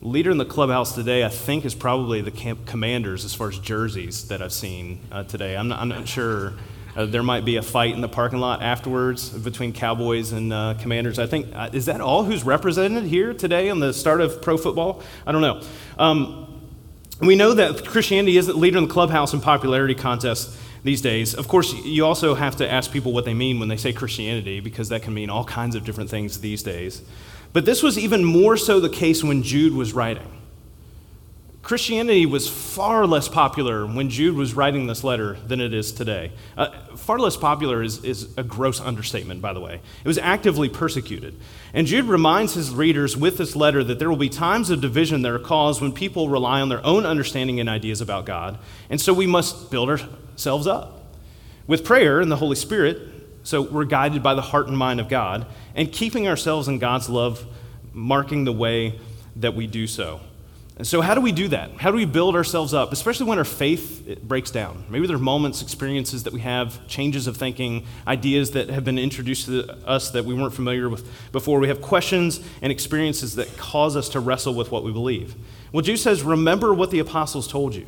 leader 0.00 0.30
in 0.30 0.38
the 0.38 0.44
clubhouse 0.44 0.94
today, 0.94 1.24
I 1.24 1.28
think, 1.28 1.64
is 1.64 1.74
probably 1.74 2.20
the 2.20 2.30
camp 2.30 2.66
commanders 2.66 3.24
as 3.24 3.34
far 3.34 3.48
as 3.48 3.58
jerseys 3.58 4.28
that 4.28 4.42
I've 4.42 4.52
seen 4.52 5.00
uh, 5.10 5.24
today. 5.24 5.56
I'm 5.56 5.68
not, 5.68 5.80
I'm 5.80 5.88
not 5.88 6.06
sure. 6.06 6.54
Uh, 6.94 7.04
there 7.04 7.22
might 7.22 7.44
be 7.44 7.56
a 7.56 7.62
fight 7.62 7.94
in 7.94 8.00
the 8.00 8.08
parking 8.08 8.38
lot 8.38 8.62
afterwards 8.62 9.28
between 9.28 9.72
Cowboys 9.72 10.32
and 10.32 10.52
uh, 10.52 10.74
Commanders. 10.80 11.18
I 11.18 11.26
think, 11.26 11.48
uh, 11.54 11.68
is 11.72 11.86
that 11.86 12.00
all 12.00 12.24
who's 12.24 12.42
represented 12.42 13.04
here 13.04 13.34
today 13.34 13.68
on 13.68 13.80
the 13.80 13.92
start 13.92 14.20
of 14.20 14.40
pro 14.40 14.56
football? 14.56 15.02
I 15.26 15.32
don't 15.32 15.42
know. 15.42 15.62
Um, 15.98 16.62
we 17.20 17.36
know 17.36 17.54
that 17.54 17.84
Christianity 17.84 18.36
isn't 18.36 18.56
leader 18.56 18.78
in 18.78 18.88
the 18.88 18.92
clubhouse 18.92 19.34
in 19.34 19.40
popularity 19.40 19.94
contests 19.94 20.58
these 20.84 21.00
days. 21.00 21.34
Of 21.34 21.48
course, 21.48 21.74
you 21.84 22.06
also 22.06 22.34
have 22.34 22.56
to 22.56 22.70
ask 22.70 22.92
people 22.92 23.12
what 23.12 23.24
they 23.24 23.34
mean 23.34 23.58
when 23.58 23.68
they 23.68 23.76
say 23.76 23.92
Christianity, 23.92 24.60
because 24.60 24.88
that 24.90 25.02
can 25.02 25.12
mean 25.12 25.30
all 25.30 25.44
kinds 25.44 25.74
of 25.74 25.84
different 25.84 26.10
things 26.10 26.40
these 26.40 26.62
days. 26.62 27.02
But 27.56 27.64
this 27.64 27.82
was 27.82 27.98
even 27.98 28.22
more 28.22 28.58
so 28.58 28.80
the 28.80 28.90
case 28.90 29.24
when 29.24 29.42
Jude 29.42 29.72
was 29.72 29.94
writing. 29.94 30.30
Christianity 31.62 32.26
was 32.26 32.46
far 32.46 33.06
less 33.06 33.28
popular 33.28 33.86
when 33.86 34.10
Jude 34.10 34.36
was 34.36 34.52
writing 34.52 34.86
this 34.86 35.02
letter 35.02 35.38
than 35.46 35.62
it 35.62 35.72
is 35.72 35.90
today. 35.90 36.32
Uh, 36.54 36.68
far 36.96 37.18
less 37.18 37.34
popular 37.34 37.82
is, 37.82 38.04
is 38.04 38.36
a 38.36 38.42
gross 38.42 38.78
understatement, 38.78 39.40
by 39.40 39.54
the 39.54 39.60
way. 39.60 39.80
It 40.04 40.06
was 40.06 40.18
actively 40.18 40.68
persecuted. 40.68 41.34
And 41.72 41.86
Jude 41.86 42.04
reminds 42.04 42.52
his 42.52 42.74
readers 42.74 43.16
with 43.16 43.38
this 43.38 43.56
letter 43.56 43.82
that 43.84 43.98
there 43.98 44.10
will 44.10 44.18
be 44.18 44.28
times 44.28 44.68
of 44.68 44.82
division 44.82 45.22
that 45.22 45.32
are 45.32 45.38
caused 45.38 45.80
when 45.80 45.92
people 45.92 46.28
rely 46.28 46.60
on 46.60 46.68
their 46.68 46.84
own 46.84 47.06
understanding 47.06 47.58
and 47.58 47.70
ideas 47.70 48.02
about 48.02 48.26
God. 48.26 48.58
And 48.90 49.00
so 49.00 49.14
we 49.14 49.26
must 49.26 49.70
build 49.70 49.88
ourselves 49.88 50.66
up. 50.66 51.06
With 51.66 51.86
prayer 51.86 52.20
and 52.20 52.30
the 52.30 52.36
Holy 52.36 52.54
Spirit, 52.54 53.15
so 53.46 53.62
we're 53.62 53.84
guided 53.84 54.24
by 54.24 54.34
the 54.34 54.42
heart 54.42 54.66
and 54.66 54.76
mind 54.76 54.98
of 54.98 55.08
God, 55.08 55.46
and 55.76 55.92
keeping 55.92 56.26
ourselves 56.26 56.66
in 56.66 56.80
God's 56.80 57.08
love, 57.08 57.46
marking 57.92 58.44
the 58.44 58.52
way 58.52 58.98
that 59.36 59.54
we 59.54 59.68
do 59.68 59.86
so. 59.86 60.18
And 60.78 60.84
so, 60.84 61.00
how 61.00 61.14
do 61.14 61.20
we 61.20 61.30
do 61.30 61.46
that? 61.48 61.70
How 61.76 61.92
do 61.92 61.96
we 61.96 62.06
build 62.06 62.34
ourselves 62.34 62.74
up, 62.74 62.92
especially 62.92 63.26
when 63.26 63.38
our 63.38 63.44
faith 63.44 64.18
breaks 64.24 64.50
down? 64.50 64.84
Maybe 64.90 65.06
there 65.06 65.14
are 65.14 65.20
moments, 65.20 65.62
experiences 65.62 66.24
that 66.24 66.32
we 66.32 66.40
have, 66.40 66.88
changes 66.88 67.28
of 67.28 67.36
thinking, 67.36 67.86
ideas 68.04 68.50
that 68.50 68.68
have 68.68 68.84
been 68.84 68.98
introduced 68.98 69.46
to 69.46 69.72
us 69.86 70.10
that 70.10 70.24
we 70.24 70.34
weren't 70.34 70.52
familiar 70.52 70.88
with 70.88 71.08
before. 71.30 71.60
We 71.60 71.68
have 71.68 71.80
questions 71.80 72.40
and 72.62 72.72
experiences 72.72 73.36
that 73.36 73.56
cause 73.56 73.94
us 73.94 74.08
to 74.08 74.18
wrestle 74.20 74.54
with 74.54 74.72
what 74.72 74.82
we 74.82 74.90
believe. 74.90 75.36
Well, 75.70 75.82
Jude 75.82 75.98
says, 75.98 76.24
Remember 76.24 76.74
what 76.74 76.90
the 76.90 76.98
apostles 76.98 77.46
told 77.46 77.76
you. 77.76 77.86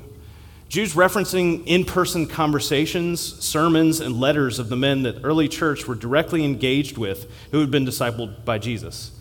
Jude's 0.68 0.94
referencing 0.94 1.66
in 1.66 1.86
person 1.86 2.26
conversations, 2.26 3.20
sermons, 3.42 4.00
and 4.00 4.20
letters 4.20 4.58
of 4.58 4.68
the 4.68 4.76
men 4.76 5.02
that 5.04 5.24
early 5.24 5.48
church 5.48 5.88
were 5.88 5.94
directly 5.94 6.44
engaged 6.44 6.98
with 6.98 7.30
who 7.52 7.60
had 7.60 7.70
been 7.70 7.86
discipled 7.86 8.44
by 8.44 8.58
Jesus. 8.58 9.12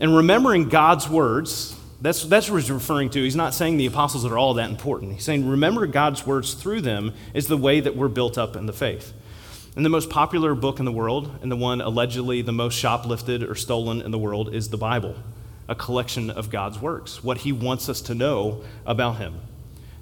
And 0.00 0.16
remembering 0.16 0.70
God's 0.70 1.06
words, 1.06 1.78
that's, 2.00 2.24
that's 2.24 2.48
what 2.48 2.62
he's 2.62 2.70
referring 2.70 3.10
to. 3.10 3.22
He's 3.22 3.36
not 3.36 3.52
saying 3.52 3.76
the 3.76 3.84
apostles 3.84 4.24
are 4.24 4.38
all 4.38 4.54
that 4.54 4.70
important. 4.70 5.12
He's 5.12 5.24
saying, 5.24 5.46
remember 5.46 5.86
God's 5.86 6.26
words 6.26 6.54
through 6.54 6.80
them 6.80 7.12
is 7.34 7.48
the 7.48 7.58
way 7.58 7.80
that 7.80 7.94
we're 7.94 8.08
built 8.08 8.38
up 8.38 8.56
in 8.56 8.64
the 8.64 8.72
faith. 8.72 9.12
And 9.76 9.84
the 9.84 9.90
most 9.90 10.08
popular 10.08 10.54
book 10.54 10.78
in 10.78 10.86
the 10.86 10.92
world, 10.92 11.38
and 11.42 11.52
the 11.52 11.56
one 11.56 11.82
allegedly 11.82 12.40
the 12.40 12.52
most 12.52 12.82
shoplifted 12.82 13.48
or 13.48 13.54
stolen 13.54 14.00
in 14.00 14.10
the 14.10 14.18
world, 14.18 14.54
is 14.54 14.70
the 14.70 14.78
Bible, 14.78 15.16
a 15.68 15.74
collection 15.74 16.30
of 16.30 16.48
God's 16.48 16.80
works, 16.80 17.22
what 17.22 17.38
he 17.38 17.52
wants 17.52 17.90
us 17.90 18.00
to 18.02 18.14
know 18.14 18.64
about 18.86 19.18
him. 19.18 19.34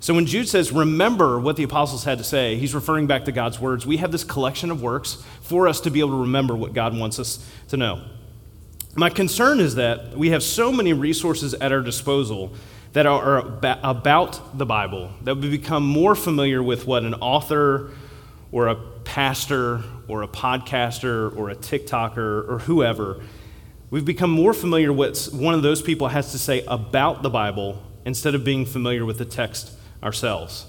So 0.07 0.15
when 0.15 0.27
Jude 0.27 0.49
says, 0.49 0.71
remember 0.71 1.41
what 1.41 1.57
the 1.57 1.65
apostles 1.65 2.05
had 2.05 2.19
to 2.19 2.23
say, 2.23 2.55
he's 2.55 2.77
referring 2.77 3.09
back 3.09 3.25
to 3.25 3.33
God's 3.33 3.59
words. 3.59 3.85
We 3.85 3.97
have 3.97 4.13
this 4.13 4.23
collection 4.23 4.71
of 4.71 4.81
works 4.81 5.25
for 5.41 5.67
us 5.67 5.81
to 5.81 5.91
be 5.91 5.99
able 5.99 6.11
to 6.11 6.21
remember 6.21 6.55
what 6.55 6.73
God 6.73 6.97
wants 6.97 7.19
us 7.19 7.45
to 7.71 7.77
know. 7.77 8.05
My 8.95 9.11
concern 9.11 9.59
is 9.59 9.75
that 9.75 10.17
we 10.17 10.31
have 10.31 10.45
so 10.45 10.71
many 10.71 10.93
resources 10.93 11.55
at 11.55 11.73
our 11.73 11.81
disposal 11.81 12.53
that 12.93 13.05
are 13.05 13.59
about 13.61 14.57
the 14.57 14.65
Bible 14.65 15.11
that 15.25 15.39
we 15.39 15.51
become 15.51 15.85
more 15.85 16.15
familiar 16.15 16.63
with 16.63 16.87
what 16.87 17.03
an 17.03 17.15
author 17.15 17.91
or 18.53 18.69
a 18.69 18.77
pastor 19.03 19.83
or 20.07 20.23
a 20.23 20.29
podcaster 20.29 21.37
or 21.37 21.51
a 21.51 21.57
TikToker 21.57 22.49
or 22.49 22.61
whoever, 22.61 23.21
we've 23.91 24.05
become 24.05 24.31
more 24.31 24.55
familiar 24.55 24.93
with 24.93 25.33
what 25.33 25.43
one 25.43 25.55
of 25.55 25.63
those 25.63 25.83
people 25.83 26.07
has 26.07 26.31
to 26.31 26.39
say 26.39 26.65
about 26.69 27.25
the 27.25 27.31
Bible 27.31 27.83
instead 28.05 28.37
of 28.37 28.45
being 28.45 28.65
familiar 28.65 29.05
with 29.05 29.19
the 29.19 29.25
text 29.25 29.76
ourselves. 30.03 30.67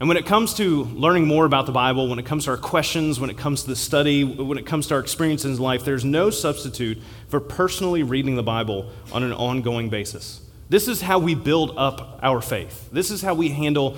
And 0.00 0.08
when 0.08 0.16
it 0.16 0.26
comes 0.26 0.54
to 0.54 0.84
learning 0.84 1.26
more 1.26 1.46
about 1.46 1.66
the 1.66 1.72
Bible, 1.72 2.08
when 2.08 2.18
it 2.18 2.26
comes 2.26 2.46
to 2.46 2.50
our 2.50 2.56
questions, 2.56 3.20
when 3.20 3.30
it 3.30 3.38
comes 3.38 3.62
to 3.62 3.68
the 3.68 3.76
study, 3.76 4.24
when 4.24 4.58
it 4.58 4.66
comes 4.66 4.88
to 4.88 4.94
our 4.94 5.00
experiences 5.00 5.58
in 5.58 5.62
life, 5.62 5.84
there's 5.84 6.04
no 6.04 6.30
substitute 6.30 6.98
for 7.28 7.38
personally 7.38 8.02
reading 8.02 8.34
the 8.34 8.42
Bible 8.42 8.90
on 9.12 9.22
an 9.22 9.32
ongoing 9.32 9.88
basis. 9.88 10.40
This 10.68 10.88
is 10.88 11.00
how 11.00 11.20
we 11.20 11.34
build 11.34 11.74
up 11.76 12.18
our 12.22 12.40
faith. 12.40 12.90
This 12.90 13.10
is 13.10 13.22
how 13.22 13.34
we 13.34 13.50
handle 13.50 13.96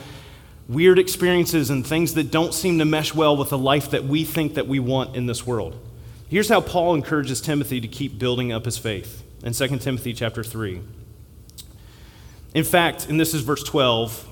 weird 0.68 0.98
experiences 0.98 1.70
and 1.70 1.86
things 1.86 2.14
that 2.14 2.30
don't 2.30 2.52
seem 2.52 2.78
to 2.78 2.84
mesh 2.84 3.14
well 3.14 3.36
with 3.36 3.50
the 3.50 3.58
life 3.58 3.90
that 3.90 4.04
we 4.04 4.24
think 4.24 4.54
that 4.54 4.66
we 4.66 4.78
want 4.78 5.16
in 5.16 5.26
this 5.26 5.46
world. 5.46 5.78
Here's 6.28 6.48
how 6.48 6.60
Paul 6.60 6.94
encourages 6.94 7.40
Timothy 7.40 7.80
to 7.80 7.88
keep 7.88 8.18
building 8.18 8.52
up 8.52 8.64
his 8.64 8.76
faith 8.76 9.22
in 9.44 9.52
2 9.52 9.78
Timothy 9.78 10.12
chapter 10.12 10.42
3. 10.42 10.80
In 12.52 12.64
fact, 12.64 13.08
and 13.08 13.18
this 13.18 13.32
is 13.32 13.42
verse 13.42 13.62
12, 13.62 14.28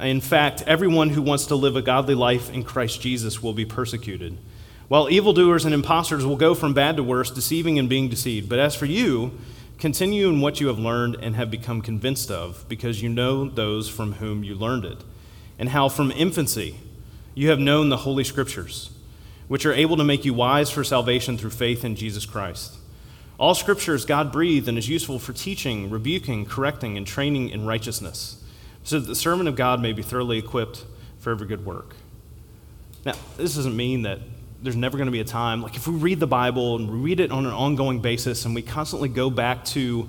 in 0.00 0.20
fact, 0.20 0.62
everyone 0.66 1.10
who 1.10 1.22
wants 1.22 1.46
to 1.46 1.56
live 1.56 1.74
a 1.74 1.82
godly 1.82 2.14
life 2.14 2.50
in 2.50 2.62
Christ 2.62 3.00
Jesus 3.00 3.42
will 3.42 3.52
be 3.52 3.64
persecuted. 3.64 4.38
While 4.86 5.10
evildoers 5.10 5.64
and 5.64 5.74
impostors 5.74 6.24
will 6.24 6.36
go 6.36 6.54
from 6.54 6.72
bad 6.72 6.96
to 6.96 7.02
worse, 7.02 7.30
deceiving 7.30 7.78
and 7.78 7.88
being 7.88 8.08
deceived. 8.08 8.48
But 8.48 8.60
as 8.60 8.74
for 8.74 8.86
you, 8.86 9.32
continue 9.78 10.28
in 10.28 10.40
what 10.40 10.60
you 10.60 10.68
have 10.68 10.78
learned 10.78 11.16
and 11.20 11.34
have 11.34 11.50
become 11.50 11.82
convinced 11.82 12.30
of, 12.30 12.64
because 12.68 13.02
you 13.02 13.08
know 13.08 13.48
those 13.48 13.88
from 13.88 14.14
whom 14.14 14.44
you 14.44 14.54
learned 14.54 14.84
it, 14.84 15.02
and 15.58 15.70
how 15.70 15.88
from 15.88 16.12
infancy 16.12 16.76
you 17.34 17.50
have 17.50 17.58
known 17.58 17.88
the 17.88 17.98
Holy 17.98 18.24
Scriptures, 18.24 18.90
which 19.48 19.66
are 19.66 19.74
able 19.74 19.96
to 19.96 20.04
make 20.04 20.24
you 20.24 20.32
wise 20.32 20.70
for 20.70 20.84
salvation 20.84 21.36
through 21.36 21.50
faith 21.50 21.84
in 21.84 21.96
Jesus 21.96 22.24
Christ. 22.24 22.76
All 23.36 23.54
Scripture 23.54 23.94
is 23.94 24.04
God 24.04 24.32
breathed 24.32 24.68
and 24.68 24.78
is 24.78 24.88
useful 24.88 25.18
for 25.18 25.32
teaching, 25.32 25.90
rebuking, 25.90 26.46
correcting, 26.46 26.96
and 26.96 27.06
training 27.06 27.50
in 27.50 27.66
righteousness 27.66 28.42
so 28.84 28.98
that 28.98 29.06
the 29.06 29.14
servant 29.14 29.48
of 29.48 29.56
God 29.56 29.80
may 29.80 29.92
be 29.92 30.02
thoroughly 30.02 30.38
equipped 30.38 30.84
for 31.18 31.30
every 31.30 31.46
good 31.46 31.64
work. 31.64 31.94
Now, 33.04 33.14
this 33.36 33.54
doesn't 33.54 33.76
mean 33.76 34.02
that 34.02 34.20
there's 34.62 34.76
never 34.76 34.96
going 34.96 35.06
to 35.06 35.12
be 35.12 35.20
a 35.20 35.24
time, 35.24 35.62
like 35.62 35.76
if 35.76 35.86
we 35.86 35.94
read 35.94 36.20
the 36.20 36.26
Bible 36.26 36.76
and 36.76 36.90
we 36.90 36.98
read 36.98 37.20
it 37.20 37.30
on 37.30 37.46
an 37.46 37.52
ongoing 37.52 38.00
basis 38.00 38.44
and 38.44 38.54
we 38.54 38.62
constantly 38.62 39.08
go 39.08 39.30
back 39.30 39.64
to 39.66 40.08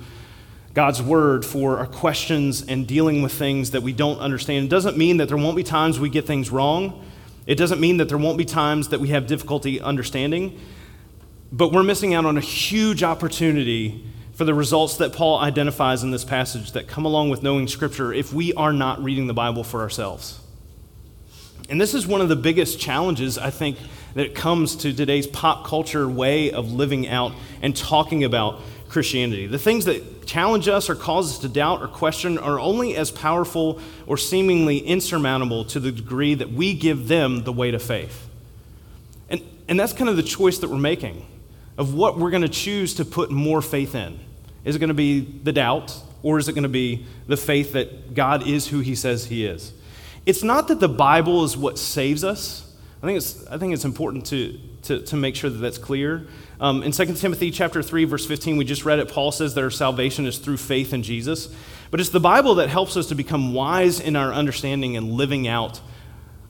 God's 0.73 1.01
word 1.01 1.45
for 1.45 1.77
our 1.77 1.85
questions 1.85 2.63
and 2.63 2.87
dealing 2.87 3.21
with 3.21 3.31
things 3.31 3.71
that 3.71 3.83
we 3.83 3.93
don't 3.93 4.19
understand, 4.19 4.65
it 4.65 4.69
doesn't 4.69 4.97
mean 4.97 5.17
that 5.17 5.27
there 5.27 5.37
won't 5.37 5.55
be 5.55 5.63
times 5.63 5.99
we 5.99 6.09
get 6.09 6.25
things 6.25 6.49
wrong. 6.49 7.05
It 7.45 7.55
doesn't 7.55 7.79
mean 7.79 7.97
that 7.97 8.09
there 8.09 8.17
won't 8.17 8.37
be 8.37 8.45
times 8.45 8.89
that 8.89 8.99
we 8.99 9.09
have 9.09 9.27
difficulty 9.27 9.79
understanding. 9.81 10.59
But 11.51 11.71
we're 11.71 11.83
missing 11.83 12.13
out 12.13 12.25
on 12.25 12.37
a 12.37 12.41
huge 12.41 13.03
opportunity 13.03 14.05
for 14.39 14.45
the 14.45 14.53
results 14.53 14.95
that 14.95 15.11
Paul 15.11 15.37
identifies 15.37 16.01
in 16.01 16.11
this 16.11 16.23
passage 16.23 16.71
that 16.71 16.87
come 16.87 17.03
along 17.03 17.29
with 17.29 17.43
knowing 17.43 17.67
Scripture 17.67 18.13
if 18.13 18.31
we 18.31 18.53
are 18.53 18.71
not 18.71 19.03
reading 19.03 19.27
the 19.27 19.33
Bible 19.33 19.65
for 19.65 19.81
ourselves. 19.81 20.39
And 21.67 21.81
this 21.81 21.93
is 21.93 22.07
one 22.07 22.21
of 22.21 22.29
the 22.29 22.37
biggest 22.37 22.79
challenges, 22.79 23.37
I 23.37 23.49
think, 23.49 23.77
that 24.13 24.35
comes 24.35 24.77
to 24.77 24.93
today's 24.93 25.27
pop 25.27 25.67
culture 25.67 26.07
way 26.07 26.53
of 26.53 26.71
living 26.71 27.05
out 27.05 27.33
and 27.61 27.75
talking 27.75 28.23
about 28.23 28.61
Christianity. 28.87 29.45
The 29.45 29.59
things 29.59 29.83
that 29.83 30.25
challenge 30.25 30.69
us 30.69 30.89
or 30.89 30.95
cause 30.95 31.33
us 31.33 31.39
to 31.39 31.49
doubt 31.49 31.81
or 31.81 31.89
question 31.89 32.37
are 32.37 32.61
only 32.61 32.95
as 32.95 33.11
powerful 33.11 33.81
or 34.07 34.15
seemingly 34.15 34.77
insurmountable 34.77 35.65
to 35.65 35.81
the 35.81 35.91
degree 35.91 36.33
that 36.35 36.49
we 36.49 36.75
give 36.75 37.09
them 37.09 37.43
the 37.43 37.51
weight 37.51 37.73
of 37.73 37.83
faith. 37.83 38.29
And, 39.29 39.41
and 39.67 39.77
that's 39.77 39.91
kind 39.91 40.09
of 40.09 40.15
the 40.15 40.23
choice 40.23 40.59
that 40.59 40.69
we're 40.69 40.77
making 40.77 41.25
of 41.77 41.93
what 41.93 42.17
we're 42.17 42.31
going 42.31 42.43
to 42.43 42.47
choose 42.47 42.93
to 42.93 43.03
put 43.03 43.31
more 43.31 43.61
faith 43.61 43.95
in. 43.95 44.17
Is 44.65 44.75
it 44.75 44.79
going 44.79 44.89
to 44.89 44.93
be 44.93 45.21
the 45.21 45.53
doubt, 45.53 45.95
or 46.23 46.37
is 46.37 46.47
it 46.47 46.53
going 46.53 46.63
to 46.63 46.69
be 46.69 47.05
the 47.27 47.37
faith 47.37 47.73
that 47.73 48.13
God 48.13 48.47
is 48.47 48.67
who 48.67 48.79
he 48.79 48.95
says 48.95 49.25
he 49.25 49.45
is? 49.45 49.73
It's 50.25 50.43
not 50.43 50.67
that 50.67 50.79
the 50.79 50.89
Bible 50.89 51.43
is 51.43 51.55
what 51.55 51.77
saves 51.77 52.23
us. 52.23 52.65
I 53.01 53.05
think 53.05 53.17
it's, 53.17 53.47
I 53.47 53.57
think 53.57 53.73
it's 53.73 53.85
important 53.85 54.25
to, 54.27 54.59
to, 54.83 55.01
to 55.03 55.15
make 55.15 55.35
sure 55.35 55.49
that 55.49 55.57
that's 55.57 55.77
clear. 55.77 56.27
Um, 56.59 56.83
in 56.83 56.91
2 56.91 57.13
Timothy 57.15 57.49
chapter 57.49 57.81
3, 57.81 58.03
verse 58.03 58.25
15, 58.25 58.57
we 58.57 58.65
just 58.65 58.83
read 58.83 58.99
it. 58.99 59.07
Paul 59.07 59.31
says 59.31 59.53
that 59.53 59.63
our 59.63 59.69
salvation 59.69 60.25
is 60.25 60.37
through 60.37 60.57
faith 60.57 60.93
in 60.93 61.01
Jesus. 61.01 61.53
But 61.91 62.01
it's 62.01 62.09
the 62.09 62.19
Bible 62.19 62.55
that 62.55 62.67
helps 62.67 62.97
us 62.97 63.07
to 63.07 63.15
become 63.15 63.53
wise 63.53 64.01
in 64.01 64.17
our 64.17 64.33
understanding 64.33 64.97
and 64.97 65.13
living 65.13 65.47
out 65.47 65.79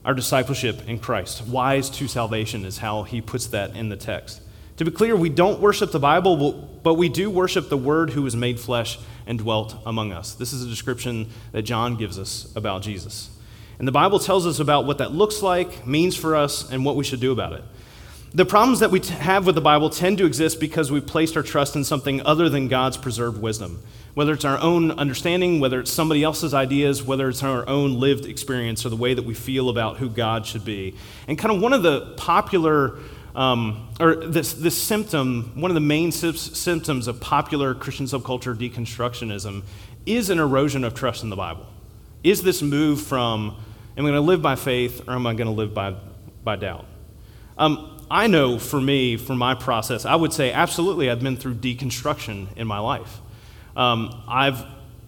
our 0.03 0.15
discipleship 0.15 0.87
in 0.87 0.97
Christ. 0.97 1.45
Wise 1.45 1.89
to 1.91 2.07
salvation 2.07 2.65
is 2.65 2.79
how 2.79 3.03
he 3.03 3.21
puts 3.21 3.47
that 3.47 3.75
in 3.75 3.89
the 3.89 3.95
text. 3.95 4.41
To 4.79 4.85
be 4.85 4.91
clear, 4.91 5.13
we 5.13 5.27
don't 5.27 5.59
worship 5.59 5.91
the 5.91 5.99
Bible, 5.99 6.53
but 6.83 6.93
we 6.93 7.09
do 7.09 7.29
worship 7.29 7.67
the 7.67 7.75
Word 7.75 8.11
who 8.11 8.21
was 8.21 8.33
made 8.33 8.61
flesh 8.61 8.97
and 9.27 9.37
dwelt 9.37 9.75
among 9.85 10.13
us. 10.13 10.35
This 10.35 10.53
is 10.53 10.63
a 10.63 10.69
description 10.69 11.27
that 11.51 11.63
John 11.63 11.97
gives 11.97 12.17
us 12.17 12.49
about 12.55 12.81
Jesus. 12.81 13.29
And 13.77 13.85
the 13.85 13.91
Bible 13.91 14.19
tells 14.19 14.47
us 14.47 14.57
about 14.57 14.85
what 14.85 14.99
that 14.99 15.11
looks 15.11 15.41
like, 15.41 15.85
means 15.85 16.15
for 16.15 16.33
us, 16.33 16.71
and 16.71 16.85
what 16.85 16.95
we 16.95 17.03
should 17.03 17.19
do 17.19 17.33
about 17.33 17.51
it. 17.51 17.63
The 18.33 18.45
problems 18.45 18.79
that 18.79 18.89
we 18.89 19.01
have 19.01 19.45
with 19.45 19.55
the 19.55 19.61
Bible 19.61 19.89
tend 19.89 20.17
to 20.19 20.25
exist 20.25 20.61
because 20.61 20.89
we've 20.89 21.05
placed 21.05 21.35
our 21.35 21.43
trust 21.43 21.75
in 21.75 21.83
something 21.83 22.25
other 22.25 22.47
than 22.47 22.69
God's 22.69 22.95
preserved 22.95 23.41
wisdom. 23.41 23.83
Whether 24.13 24.31
it's 24.31 24.45
our 24.45 24.59
own 24.59 24.91
understanding, 24.91 25.59
whether 25.59 25.81
it's 25.81 25.91
somebody 25.91 26.23
else's 26.23 26.53
ideas, 26.53 27.03
whether 27.03 27.27
it's 27.27 27.43
our 27.43 27.67
own 27.67 27.99
lived 27.99 28.25
experience, 28.25 28.85
or 28.85 28.89
the 28.89 28.95
way 28.95 29.13
that 29.13 29.25
we 29.25 29.33
feel 29.33 29.67
about 29.67 29.97
who 29.97 30.07
God 30.07 30.45
should 30.45 30.63
be. 30.63 30.95
And 31.27 31.37
kind 31.37 31.53
of 31.53 31.61
one 31.61 31.73
of 31.73 31.83
the 31.83 32.13
popular 32.15 32.97
um, 33.35 33.89
or 33.99 34.15
this, 34.15 34.53
this 34.53 34.81
symptom, 34.81 35.51
one 35.59 35.71
of 35.71 35.75
the 35.75 35.81
main 35.81 36.11
symptoms 36.11 37.07
of 37.07 37.19
popular 37.19 37.75
Christian 37.75 38.05
subculture 38.05 38.55
deconstructionism 38.55 39.63
is 40.05 40.29
an 40.29 40.39
erosion 40.39 40.83
of 40.83 40.93
trust 40.93 41.23
in 41.23 41.29
the 41.29 41.35
Bible. 41.35 41.67
Is 42.23 42.41
this 42.41 42.61
move 42.61 43.01
from, 43.01 43.55
am 43.97 44.05
I 44.05 44.09
going 44.09 44.13
to 44.13 44.21
live 44.21 44.41
by 44.41 44.55
faith 44.55 45.07
or 45.07 45.13
am 45.13 45.27
I 45.27 45.33
going 45.33 45.47
to 45.47 45.53
live 45.53 45.73
by, 45.73 45.95
by 46.43 46.55
doubt? 46.55 46.85
Um, 47.57 48.05
I 48.09 48.27
know 48.27 48.57
for 48.57 48.81
me, 48.81 49.17
for 49.17 49.35
my 49.35 49.53
process, 49.53 50.05
I 50.05 50.15
would 50.15 50.33
say 50.33 50.51
absolutely 50.51 51.09
I've 51.11 51.21
been 51.21 51.37
through 51.37 51.55
deconstruction 51.55 52.47
in 52.57 52.65
my 52.65 52.79
life. 52.79 53.19
Um, 53.75 54.23
I've 54.27 54.63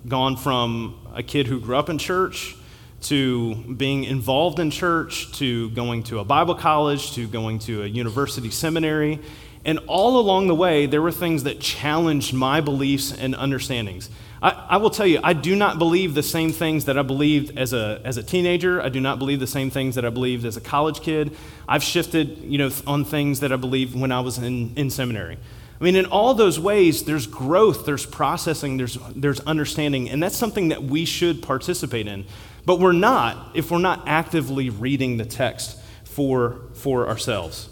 gone 0.07 0.35
from 0.37 1.07
a 1.13 1.23
kid 1.23 1.47
who 1.47 1.59
grew 1.59 1.77
up 1.77 1.89
in 1.89 1.97
church 1.97 2.55
to 3.01 3.55
being 3.55 4.03
involved 4.03 4.59
in 4.59 4.71
church 4.71 5.31
to 5.39 5.69
going 5.71 6.03
to 6.03 6.19
a 6.19 6.23
Bible 6.23 6.55
college 6.55 7.13
to 7.13 7.27
going 7.27 7.59
to 7.59 7.83
a 7.83 7.87
university 7.87 8.51
seminary. 8.51 9.19
And 9.63 9.79
all 9.87 10.19
along 10.19 10.47
the 10.47 10.55
way, 10.55 10.87
there 10.87 11.01
were 11.01 11.11
things 11.11 11.43
that 11.43 11.59
challenged 11.59 12.33
my 12.33 12.61
beliefs 12.61 13.11
and 13.11 13.35
understandings. 13.35 14.09
I, 14.41 14.49
I, 14.69 14.77
will 14.77 14.89
tell 14.89 15.05
you, 15.05 15.19
I 15.23 15.33
do 15.33 15.55
not 15.55 15.77
believe 15.77 16.15
the 16.15 16.23
same 16.23 16.51
things 16.51 16.85
that 16.85 16.97
I 16.97 17.03
believed 17.03 17.57
as 17.57 17.73
a, 17.73 18.01
as 18.03 18.17
a 18.17 18.23
teenager. 18.23 18.81
I 18.81 18.89
do 18.89 18.99
not 18.99 19.19
believe 19.19 19.39
the 19.39 19.45
same 19.45 19.69
things 19.69 19.95
that 19.95 20.05
I 20.05 20.09
believed 20.09 20.45
as 20.45 20.57
a 20.57 20.61
college 20.61 21.01
kid. 21.01 21.37
I've 21.67 21.83
shifted, 21.83 22.39
you 22.39 22.57
know, 22.57 22.71
on 22.87 23.05
things 23.05 23.41
that 23.41 23.51
I 23.51 23.55
believed 23.55 23.99
when 23.99 24.11
I 24.11 24.21
was 24.21 24.39
in, 24.39 24.73
in 24.75 24.89
seminary. 24.89 25.37
I 25.79 25.83
mean, 25.83 25.95
in 25.95 26.05
all 26.05 26.33
those 26.33 26.59
ways, 26.59 27.05
there's 27.05 27.25
growth, 27.27 27.85
there's 27.85 28.05
processing, 28.05 28.77
there's, 28.77 28.97
there's 29.15 29.39
understanding, 29.41 30.09
and 30.09 30.21
that's 30.21 30.37
something 30.37 30.69
that 30.69 30.83
we 30.83 31.05
should 31.05 31.41
participate 31.41 32.07
in. 32.07 32.25
But 32.65 32.79
we're 32.79 32.91
not 32.91 33.55
if 33.55 33.71
we're 33.71 33.79
not 33.79 34.07
actively 34.07 34.69
reading 34.69 35.17
the 35.17 35.25
text 35.25 35.77
for, 36.03 36.61
for 36.73 37.07
ourselves. 37.07 37.69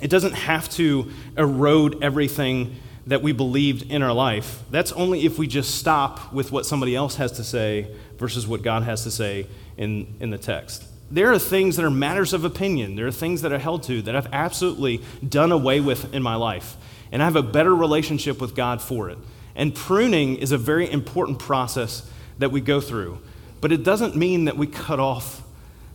It 0.00 0.10
doesn't 0.10 0.34
have 0.34 0.68
to 0.70 1.10
erode 1.38 2.02
everything 2.02 2.76
that 3.06 3.22
we 3.22 3.32
believed 3.32 3.90
in 3.90 4.02
our 4.02 4.12
life. 4.12 4.62
That's 4.70 4.92
only 4.92 5.24
if 5.24 5.38
we 5.38 5.46
just 5.46 5.76
stop 5.76 6.32
with 6.32 6.50
what 6.50 6.66
somebody 6.66 6.96
else 6.96 7.16
has 7.16 7.32
to 7.32 7.44
say 7.44 7.94
versus 8.18 8.46
what 8.46 8.62
God 8.62 8.82
has 8.82 9.04
to 9.04 9.10
say 9.10 9.46
in, 9.76 10.16
in 10.18 10.30
the 10.30 10.38
text. 10.38 10.84
There 11.08 11.32
are 11.32 11.38
things 11.38 11.76
that 11.76 11.84
are 11.84 11.90
matters 11.90 12.32
of 12.32 12.44
opinion. 12.44 12.96
There 12.96 13.06
are 13.06 13.12
things 13.12 13.42
that 13.42 13.52
are 13.52 13.58
held 13.58 13.84
to 13.84 14.02
that 14.02 14.16
I've 14.16 14.32
absolutely 14.32 15.02
done 15.26 15.52
away 15.52 15.80
with 15.80 16.12
in 16.12 16.22
my 16.22 16.34
life. 16.34 16.76
And 17.12 17.22
I 17.22 17.26
have 17.26 17.36
a 17.36 17.42
better 17.42 17.74
relationship 17.74 18.40
with 18.40 18.56
God 18.56 18.82
for 18.82 19.08
it. 19.08 19.18
And 19.54 19.72
pruning 19.72 20.36
is 20.36 20.50
a 20.50 20.58
very 20.58 20.90
important 20.90 21.38
process 21.38 22.10
that 22.38 22.50
we 22.50 22.60
go 22.60 22.80
through. 22.80 23.20
But 23.60 23.72
it 23.72 23.82
doesn't 23.82 24.16
mean 24.16 24.44
that 24.46 24.56
we 24.56 24.66
cut 24.66 25.00
off 25.00 25.42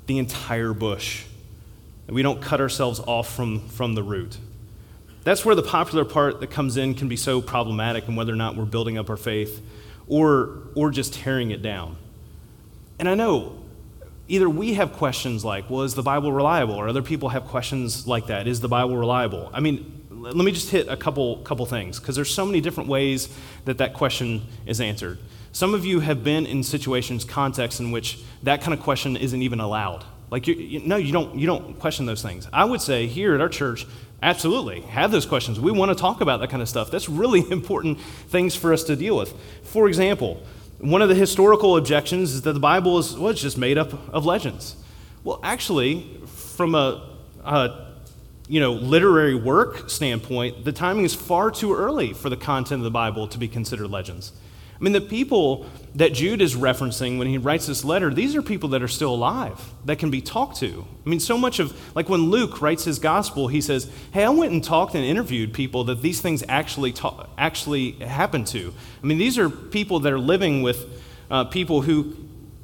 the 0.07 0.17
entire 0.17 0.73
bush, 0.73 1.25
that 2.07 2.13
we 2.13 2.21
don't 2.21 2.41
cut 2.41 2.59
ourselves 2.59 2.99
off 2.99 3.33
from, 3.33 3.67
from 3.69 3.95
the 3.95 4.03
root. 4.03 4.37
That's 5.23 5.45
where 5.45 5.55
the 5.55 5.63
popular 5.63 6.03
part 6.03 6.39
that 6.39 6.47
comes 6.47 6.77
in 6.77 6.95
can 6.95 7.07
be 7.07 7.15
so 7.15 7.41
problematic 7.41 8.07
and 8.07 8.17
whether 8.17 8.33
or 8.33 8.37
not 8.37 8.55
we're 8.55 8.65
building 8.65 8.97
up 8.97 9.09
our 9.09 9.17
faith 9.17 9.61
or, 10.07 10.63
or 10.75 10.89
just 10.89 11.13
tearing 11.13 11.51
it 11.51 11.61
down. 11.61 11.95
And 12.97 13.07
I 13.07 13.15
know 13.15 13.61
either 14.27 14.49
we 14.49 14.73
have 14.75 14.93
questions 14.93 15.45
like, 15.45 15.69
well, 15.69 15.83
is 15.83 15.93
the 15.93 16.03
Bible 16.03 16.31
reliable? 16.31 16.75
Or 16.75 16.87
other 16.87 17.01
people 17.01 17.29
have 17.29 17.45
questions 17.45 18.07
like 18.07 18.27
that. 18.27 18.47
Is 18.47 18.61
the 18.61 18.67
Bible 18.67 18.97
reliable? 18.97 19.51
I 19.53 19.59
mean, 19.59 20.01
let 20.09 20.35
me 20.35 20.51
just 20.51 20.69
hit 20.69 20.87
a 20.87 20.97
couple, 20.97 21.37
couple 21.37 21.65
things 21.65 21.99
because 21.99 22.15
there's 22.15 22.33
so 22.33 22.45
many 22.45 22.61
different 22.61 22.89
ways 22.89 23.27
that 23.65 23.77
that 23.79 23.93
question 23.93 24.41
is 24.65 24.79
answered. 24.79 25.19
Some 25.51 25.73
of 25.73 25.85
you 25.85 25.99
have 25.99 26.23
been 26.23 26.45
in 26.45 26.63
situations, 26.63 27.25
contexts 27.25 27.79
in 27.79 27.91
which 27.91 28.19
that 28.43 28.61
kind 28.61 28.73
of 28.73 28.81
question 28.81 29.17
isn't 29.17 29.41
even 29.41 29.59
allowed. 29.59 30.05
Like, 30.29 30.47
you, 30.47 30.55
you, 30.55 30.79
no, 30.79 30.95
you 30.95 31.11
don't, 31.11 31.37
you 31.37 31.45
don't 31.45 31.77
question 31.77 32.05
those 32.05 32.21
things. 32.21 32.47
I 32.53 32.63
would 32.63 32.81
say 32.81 33.07
here 33.07 33.35
at 33.35 33.41
our 33.41 33.49
church, 33.49 33.85
Absolutely. 34.23 34.81
Have 34.81 35.11
those 35.11 35.25
questions. 35.25 35.59
We 35.59 35.71
want 35.71 35.89
to 35.89 35.95
talk 35.95 36.21
about 36.21 36.41
that 36.41 36.51
kind 36.51 36.61
of 36.61 36.69
stuff. 36.69 36.91
That's 36.91 37.09
really 37.09 37.43
important 37.51 37.99
things 37.99 38.55
for 38.55 38.71
us 38.71 38.83
to 38.85 38.95
deal 38.95 39.17
with. 39.17 39.33
For 39.63 39.87
example, 39.87 40.41
one 40.79 41.01
of 41.01 41.09
the 41.09 41.15
historical 41.15 41.77
objections 41.77 42.33
is 42.33 42.41
that 42.43 42.53
the 42.53 42.59
Bible 42.59 42.97
is 42.99 43.17
well, 43.17 43.29
it's 43.29 43.41
just 43.41 43.57
made 43.57 43.77
up 43.77 43.93
of 44.13 44.25
legends. 44.25 44.75
Well, 45.23 45.39
actually, 45.43 46.19
from 46.27 46.75
a, 46.75 47.17
a 47.43 47.87
you 48.47 48.59
know, 48.59 48.73
literary 48.73 49.35
work 49.35 49.89
standpoint, 49.89 50.65
the 50.65 50.71
timing 50.71 51.05
is 51.05 51.15
far 51.15 51.51
too 51.51 51.73
early 51.73 52.13
for 52.13 52.29
the 52.29 52.37
content 52.37 52.79
of 52.79 52.83
the 52.83 52.91
Bible 52.91 53.27
to 53.27 53.37
be 53.37 53.47
considered 53.47 53.89
legends. 53.89 54.33
I 54.81 54.83
mean, 54.83 54.93
the 54.93 55.01
people 55.01 55.67
that 55.93 56.11
Jude 56.11 56.41
is 56.41 56.55
referencing 56.55 57.19
when 57.19 57.27
he 57.27 57.37
writes 57.37 57.67
this 57.67 57.85
letter, 57.85 58.11
these 58.11 58.35
are 58.35 58.41
people 58.41 58.69
that 58.69 58.81
are 58.81 58.87
still 58.87 59.13
alive, 59.13 59.61
that 59.85 59.99
can 59.99 60.09
be 60.09 60.21
talked 60.21 60.57
to. 60.57 60.87
I 61.05 61.09
mean, 61.09 61.19
so 61.19 61.37
much 61.37 61.59
of, 61.59 61.79
like 61.95 62.09
when 62.09 62.31
Luke 62.31 62.63
writes 62.63 62.83
his 62.83 62.97
gospel, 62.97 63.47
he 63.47 63.61
says, 63.61 63.91
Hey, 64.11 64.23
I 64.23 64.29
went 64.29 64.53
and 64.53 64.63
talked 64.63 64.95
and 64.95 65.05
interviewed 65.05 65.53
people 65.53 65.83
that 65.83 66.01
these 66.01 66.19
things 66.19 66.43
actually, 66.49 66.93
ta- 66.93 67.27
actually 67.37 67.91
happened 67.91 68.47
to. 68.47 68.73
I 69.03 69.05
mean, 69.05 69.19
these 69.19 69.37
are 69.37 69.51
people 69.51 69.99
that 69.99 70.11
are 70.11 70.19
living 70.19 70.63
with 70.63 70.83
uh, 71.29 71.43
people 71.45 71.83
who, 71.83 72.15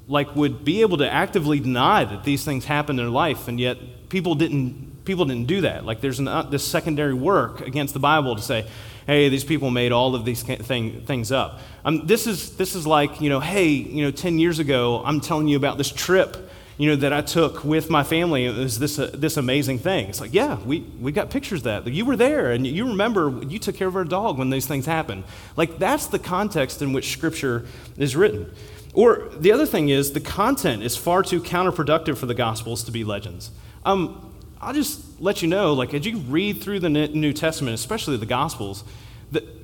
like, 0.08 0.36
would 0.36 0.66
be 0.66 0.82
able 0.82 0.98
to 0.98 1.12
actively 1.12 1.60
deny 1.60 2.04
that 2.04 2.24
these 2.24 2.44
things 2.44 2.66
happened 2.66 3.00
in 3.00 3.06
their 3.06 3.12
life, 3.12 3.48
and 3.48 3.60
yet 3.60 4.10
people 4.10 4.34
didn't, 4.34 5.06
people 5.06 5.26
didn't 5.26 5.46
do 5.46 5.62
that. 5.62 5.86
Like, 5.86 6.02
there's 6.02 6.20
not 6.20 6.50
this 6.50 6.64
secondary 6.66 7.14
work 7.14 7.62
against 7.62 7.94
the 7.94 8.00
Bible 8.00 8.36
to 8.36 8.42
say, 8.42 8.66
hey, 9.08 9.30
these 9.30 9.46
people 9.46 9.72
made 9.72 9.92
all 9.92 10.14
of 10.14 10.26
these 10.26 10.44
thing, 10.44 11.02
things 11.02 11.32
up. 11.32 11.62
Um, 11.88 12.06
this, 12.06 12.28
is, 12.28 12.58
this 12.58 12.76
is 12.76 12.86
like, 12.86 13.22
you 13.22 13.30
know, 13.30 13.40
hey, 13.40 13.70
you 13.70 14.04
know, 14.04 14.12
10 14.12 14.40
years 14.40 14.60
ago, 14.60 15.02
I'm 15.06 15.22
telling 15.22 15.48
you 15.48 15.56
about 15.56 15.78
this 15.78 15.90
trip, 15.90 16.36
you 16.78 16.90
know, 16.90 16.98
that 16.98 17.14
I 17.14 17.22
took 17.22 17.64
with 17.64 17.90
my 17.90 18.04
family. 18.04 18.46
It 18.46 18.58
was 18.58 18.78
this, 18.78 19.00
uh, 19.00 19.10
this 19.14 19.38
amazing 19.38 19.80
thing. 19.80 20.10
It's 20.10 20.20
like, 20.20 20.34
yeah, 20.34 20.60
we, 20.66 20.82
we 21.00 21.14
got 21.14 21.30
pictures 21.30 21.66
of 21.66 21.86
that. 21.86 21.88
You 21.88 22.04
were 22.04 22.18
there, 22.18 22.52
and 22.52 22.68
you 22.68 22.88
remember 22.88 23.40
you 23.48 23.58
took 23.58 23.78
care 23.78 23.88
of 23.88 23.96
our 23.96 24.04
dog 24.04 24.38
when 24.38 24.50
these 24.50 24.68
things 24.68 24.86
happened. 24.86 25.24
Like, 25.56 25.80
that's 25.80 26.08
the 26.08 26.20
context 26.20 26.82
in 26.82 26.92
which 26.92 27.14
Scripture 27.14 27.66
is 27.96 28.18
written. 28.18 28.52
Or 28.94 29.30
the 29.38 29.54
other 29.54 29.66
thing 29.66 29.88
is, 29.88 30.12
the 30.12 30.20
content 30.20 30.84
is 30.84 30.98
far 30.98 31.24
too 31.24 31.40
counterproductive 31.40 32.18
for 32.18 32.26
the 32.26 32.36
Gospels 32.36 32.84
to 32.84 32.92
be 32.92 33.06
legends. 33.06 33.50
Um, 33.86 34.36
I'll 34.60 34.74
just 34.74 35.22
let 35.22 35.42
you 35.42 35.48
know, 35.48 35.72
like, 35.72 35.94
as 35.94 36.06
you 36.06 36.18
read 36.18 36.62
through 36.62 36.82
the 36.82 36.90
New 36.90 37.32
Testament, 37.32 37.76
especially 37.76 38.18
the 38.18 38.26
Gospels, 38.26 38.84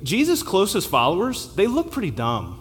Jesus' 0.04 0.44
closest 0.44 0.89
followers, 0.89 1.54
they 1.56 1.68
look 1.68 1.92
pretty 1.92 2.12
dumb. 2.12 2.60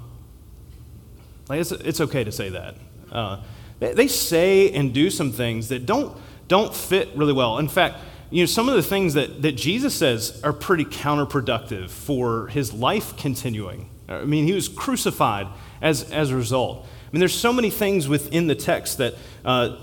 Like, 1.48 1.60
it's, 1.60 1.72
it's 1.72 2.00
okay 2.00 2.24
to 2.24 2.32
say 2.32 2.50
that. 2.50 2.76
Uh, 3.10 3.42
they, 3.80 3.92
they 3.94 4.08
say 4.08 4.70
and 4.72 4.94
do 4.94 5.10
some 5.10 5.32
things 5.32 5.68
that 5.68 5.86
don't, 5.86 6.16
don't 6.48 6.74
fit 6.74 7.10
really 7.14 7.32
well. 7.32 7.58
In 7.58 7.68
fact, 7.68 7.96
you 8.30 8.42
know, 8.42 8.46
some 8.46 8.68
of 8.68 8.74
the 8.74 8.82
things 8.82 9.14
that, 9.14 9.42
that 9.42 9.52
Jesus 9.52 9.94
says 9.94 10.40
are 10.42 10.52
pretty 10.52 10.84
counterproductive 10.84 11.90
for 11.90 12.46
his 12.46 12.72
life 12.72 13.16
continuing. 13.16 13.90
I 14.08 14.24
mean, 14.24 14.46
he 14.46 14.52
was 14.52 14.68
crucified 14.68 15.48
as, 15.82 16.10
as 16.10 16.30
a 16.30 16.36
result. 16.36 16.86
I 16.86 17.12
mean, 17.12 17.20
there's 17.20 17.38
so 17.38 17.52
many 17.52 17.70
things 17.70 18.08
within 18.08 18.46
the 18.46 18.54
text 18.54 18.98
that, 18.98 19.14
uh, 19.44 19.76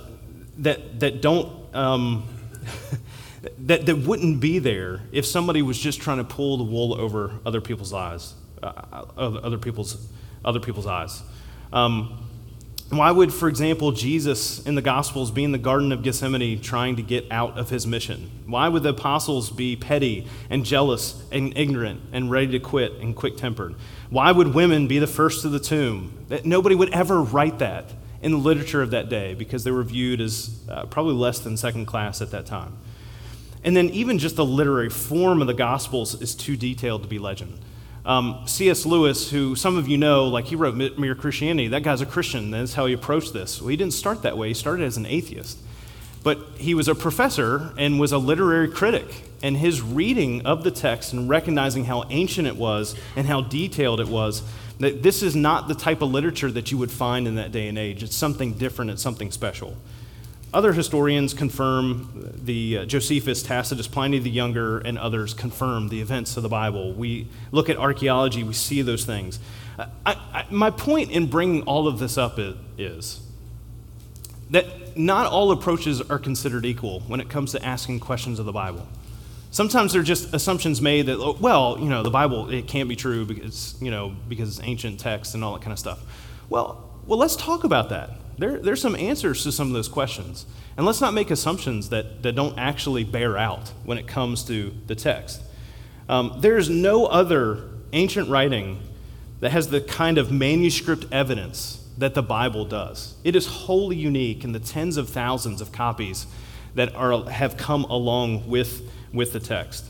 that, 0.60 1.00
that 1.02 1.22
don't. 1.22 1.76
Um, 1.76 2.28
that, 3.60 3.86
that 3.86 3.97
wouldn't 3.99 4.39
be 4.39 4.60
there 4.60 5.02
if 5.12 5.25
somebody 5.25 5.62
was 5.62 5.78
just 5.78 6.02
trying 6.02 6.17
to 6.17 6.23
pull 6.23 6.58
the 6.58 6.63
wool 6.63 6.93
over 6.93 7.39
other 7.45 7.62
people's 7.62 7.93
eyes, 7.93 8.34
uh, 8.62 8.67
other, 9.17 9.58
people's, 9.58 10.08
other 10.43 10.60
people's 10.60 10.88
eyes. 10.88 11.21
Um, 11.71 12.25
why 12.89 13.12
would, 13.12 13.32
for 13.32 13.47
example, 13.47 13.91
Jesus 13.91 14.65
in 14.65 14.73
the 14.73 14.82
Gospels 14.82 15.30
be 15.30 15.43
in 15.43 15.52
the 15.52 15.60
Garden 15.60 15.91
of 15.91 16.02
Gethsemane 16.02 16.60
trying 16.60 16.95
to 16.95 17.04
get 17.04 17.32
out 17.32 17.58
of 17.60 17.69
his 17.69 17.86
mission? 17.86 18.32
Why 18.47 18.67
would 18.67 18.82
the 18.82 18.89
apostles 18.89 19.52
be 19.52 19.75
petty 19.75 20.25
and 20.49 20.65
jealous 20.65 21.21
and 21.32 21.56
ignorant 21.56 22.02
and 22.12 22.32
ready 22.32 22.47
to 22.54 22.60
quit 22.60 22.93
and 22.93 23.15
quick 23.15 23.38
tempered? 23.38 23.75
Why 24.10 24.32
would 24.32 24.56
women 24.56 24.88
be 24.88 24.97
the 24.97 25.08
first 25.08 25.43
to 25.43 25.49
the 25.49 25.60
tomb? 25.60 26.25
Nobody 26.43 26.73
would 26.73 26.89
ever 26.89 27.21
write 27.21 27.60
that 27.60 27.93
in 28.23 28.32
the 28.32 28.38
literature 28.39 28.82
of 28.82 28.89
that 28.89 29.08
day 29.08 29.36
because 29.36 29.63
they 29.63 29.71
were 29.71 29.84
viewed 29.84 30.19
as 30.19 30.60
uh, 30.67 30.88
probably 30.88 31.13
less 31.13 31.39
than 31.39 31.58
second 31.58 31.86
class 31.86 32.23
at 32.23 32.32
that 32.32 32.47
time. 32.47 32.75
And 33.63 33.76
then 33.76 33.89
even 33.89 34.19
just 34.19 34.36
the 34.36 34.45
literary 34.45 34.89
form 34.89 35.41
of 35.41 35.48
the 35.48 35.54
Gospels 35.54 36.22
is 36.22 36.36
too 36.36 36.56
detailed 36.56 37.04
to 37.04 37.10
be 37.10 37.19
legend. 37.19 37.60
Um, 38.06 38.43
C.S. 38.45 38.86
Lewis, 38.86 39.30
who 39.30 39.56
some 39.56 39.78
of 39.78 39.88
you 39.88 39.98
know, 39.98 40.28
like 40.28 40.45
he 40.45 40.56
wrote 40.56 40.76
Mere 40.76 41.15
Christianity, 41.15 41.67
that 41.69 41.84
guy's 41.84 42.02
a 42.02 42.06
Christian. 42.06 42.52
That's 42.52 42.74
how 42.74 42.86
he 42.86 42.93
approached 42.93 43.34
this. 43.34 43.62
Well, 43.62 43.69
he 43.69 43.78
didn't 43.78 43.93
start 43.93 44.24
that 44.24 44.38
way, 44.38 44.50
he 44.50 44.54
started 44.54 44.86
as 44.86 44.98
an 44.98 45.06
atheist. 45.06 45.60
But 46.22 46.39
he 46.58 46.74
was 46.74 46.88
a 46.88 46.95
professor 46.95 47.74
and 47.78 48.00
was 48.00 48.12
a 48.12 48.17
literary 48.17 48.69
critic. 48.69 49.24
And 49.41 49.56
his 49.56 49.82
reading 49.82 50.45
of 50.45 50.63
the 50.63 50.72
text 50.72 51.13
and 51.13 51.30
recognizing 51.30 51.86
how 51.86 52.06
ancient 52.10 52.48
it 52.48 52.58
was 52.58 52.95
and 53.15 53.26
how 53.26 53.41
detailed 53.41 54.02
it 54.02 54.08
was, 54.08 54.43
that 54.80 55.02
this 55.02 55.24
is 55.24 55.36
not 55.36 55.67
the 55.67 55.76
type 55.76 56.02
of 56.02 56.12
literature 56.12 56.52
that 56.52 56.72
you 56.72 56.78
would 56.78 56.91
find 56.91 57.28
in 57.28 57.36
that 57.36 57.52
day 57.52 57.67
and 57.67 57.78
age. 57.78 58.04
It's 58.04 58.15
something 58.15 58.54
different, 58.54 58.91
it's 58.91 59.02
something 59.02 59.32
special. 59.32 59.78
Other 60.51 60.73
historians 60.73 61.35
confirm 61.35 62.31
the 62.43 62.79
uh, 62.79 62.85
Josephus, 62.85 63.43
Tacitus, 63.43 63.88
Pliny 63.88 64.17
the 64.17 64.31
Younger, 64.31 64.79
and 64.79 64.97
others 64.97 65.35
confirm 65.35 65.89
the 65.89 66.01
events 66.01 66.38
of 66.38 66.43
the 66.43 66.49
Bible. 66.49 66.93
We 66.93 67.27
look 67.51 67.69
at 67.69 67.77
archaeology, 67.77 68.43
we 68.43 68.53
see 68.53 68.81
those 68.81 69.05
things. 69.05 69.39
I, 69.77 69.88
I, 70.33 70.45
my 70.49 70.71
point 70.71 71.12
in 71.12 71.27
bringing 71.27 71.62
all 71.63 71.88
of 71.88 71.99
this 71.99 72.17
up 72.17 72.39
is 72.77 73.21
that 74.49 74.97
not 74.97 75.27
all 75.27 75.51
approaches 75.51 76.01
are 76.01 76.17
considered 76.17 76.65
equal 76.65 77.01
when 77.01 77.19
it 77.19 77.29
comes 77.29 77.51
to 77.51 77.63
asking 77.63 77.99
questions 77.99 78.39
of 78.39 78.45
the 78.45 78.51
Bible. 78.51 78.88
Sometimes 79.51 79.93
there 79.93 80.01
are 80.01 80.05
just 80.05 80.33
assumptions 80.33 80.81
made 80.81 81.05
that, 81.05 81.19
oh, 81.19 81.38
well, 81.39 81.77
you 81.79 81.89
know, 81.89 82.01
the 82.01 82.09
Bible, 82.09 82.49
it 82.49 82.67
can't 82.67 82.89
be 82.89 82.95
true 82.95 83.23
because, 83.23 83.75
you 83.79 83.91
know, 83.91 84.15
because 84.27 84.57
it's 84.57 84.67
ancient 84.67 84.99
text 84.99 85.35
and 85.35 85.43
all 85.43 85.53
that 85.53 85.62
kind 85.62 85.71
of 85.71 85.79
stuff. 85.79 85.99
Well, 86.49 86.89
well, 87.05 87.19
let's 87.19 87.35
talk 87.35 87.63
about 87.63 87.89
that 87.89 88.12
there, 88.39 88.60
there's 88.60 88.82
some 88.82 88.95
answers 88.95 89.43
to 89.43 89.52
some 89.52 89.67
of 89.67 89.73
those 89.73 89.88
questions. 89.88 90.45
And 90.78 90.86
let's 90.86 91.02
not 91.02 91.13
make 91.13 91.30
assumptions 91.30 91.89
that, 91.89 92.23
that 92.23 92.34
don't 92.34 92.58
actually 92.58 93.04
bear 93.04 93.38
out 93.38 93.73
when 93.84 93.97
it 93.97 94.08
comes 94.08 94.43
to 94.45 94.73
the 94.88 94.95
text. 94.95 95.41
Um, 96.08 96.38
there's 96.39 96.69
no 96.69 97.06
other 97.06 97.69
ancient 97.93 98.30
writing 98.30 98.82
that 99.41 99.52
has 99.52 99.69
the 99.69 99.82
kind 99.82 100.17
of 100.17 100.32
manuscript 100.32 101.06
evidence 101.12 101.86
that 101.97 102.13
the 102.13 102.23
Bible 102.23 102.65
does. 102.65 103.15
It 103.23 103.36
is 103.36 103.45
wholly 103.45 103.97
unique 103.97 104.43
in 104.43 104.54
the 104.54 104.60
tens 104.60 104.97
of 104.97 105.10
thousands 105.10 105.62
of 105.62 105.71
copies 105.71 106.25
that 106.75 106.95
are, 106.95 107.30
have 107.30 107.58
come 107.58 107.84
along 107.86 108.47
with, 108.47 108.89
with 109.13 109.34
the 109.34 109.39
text. 109.39 109.86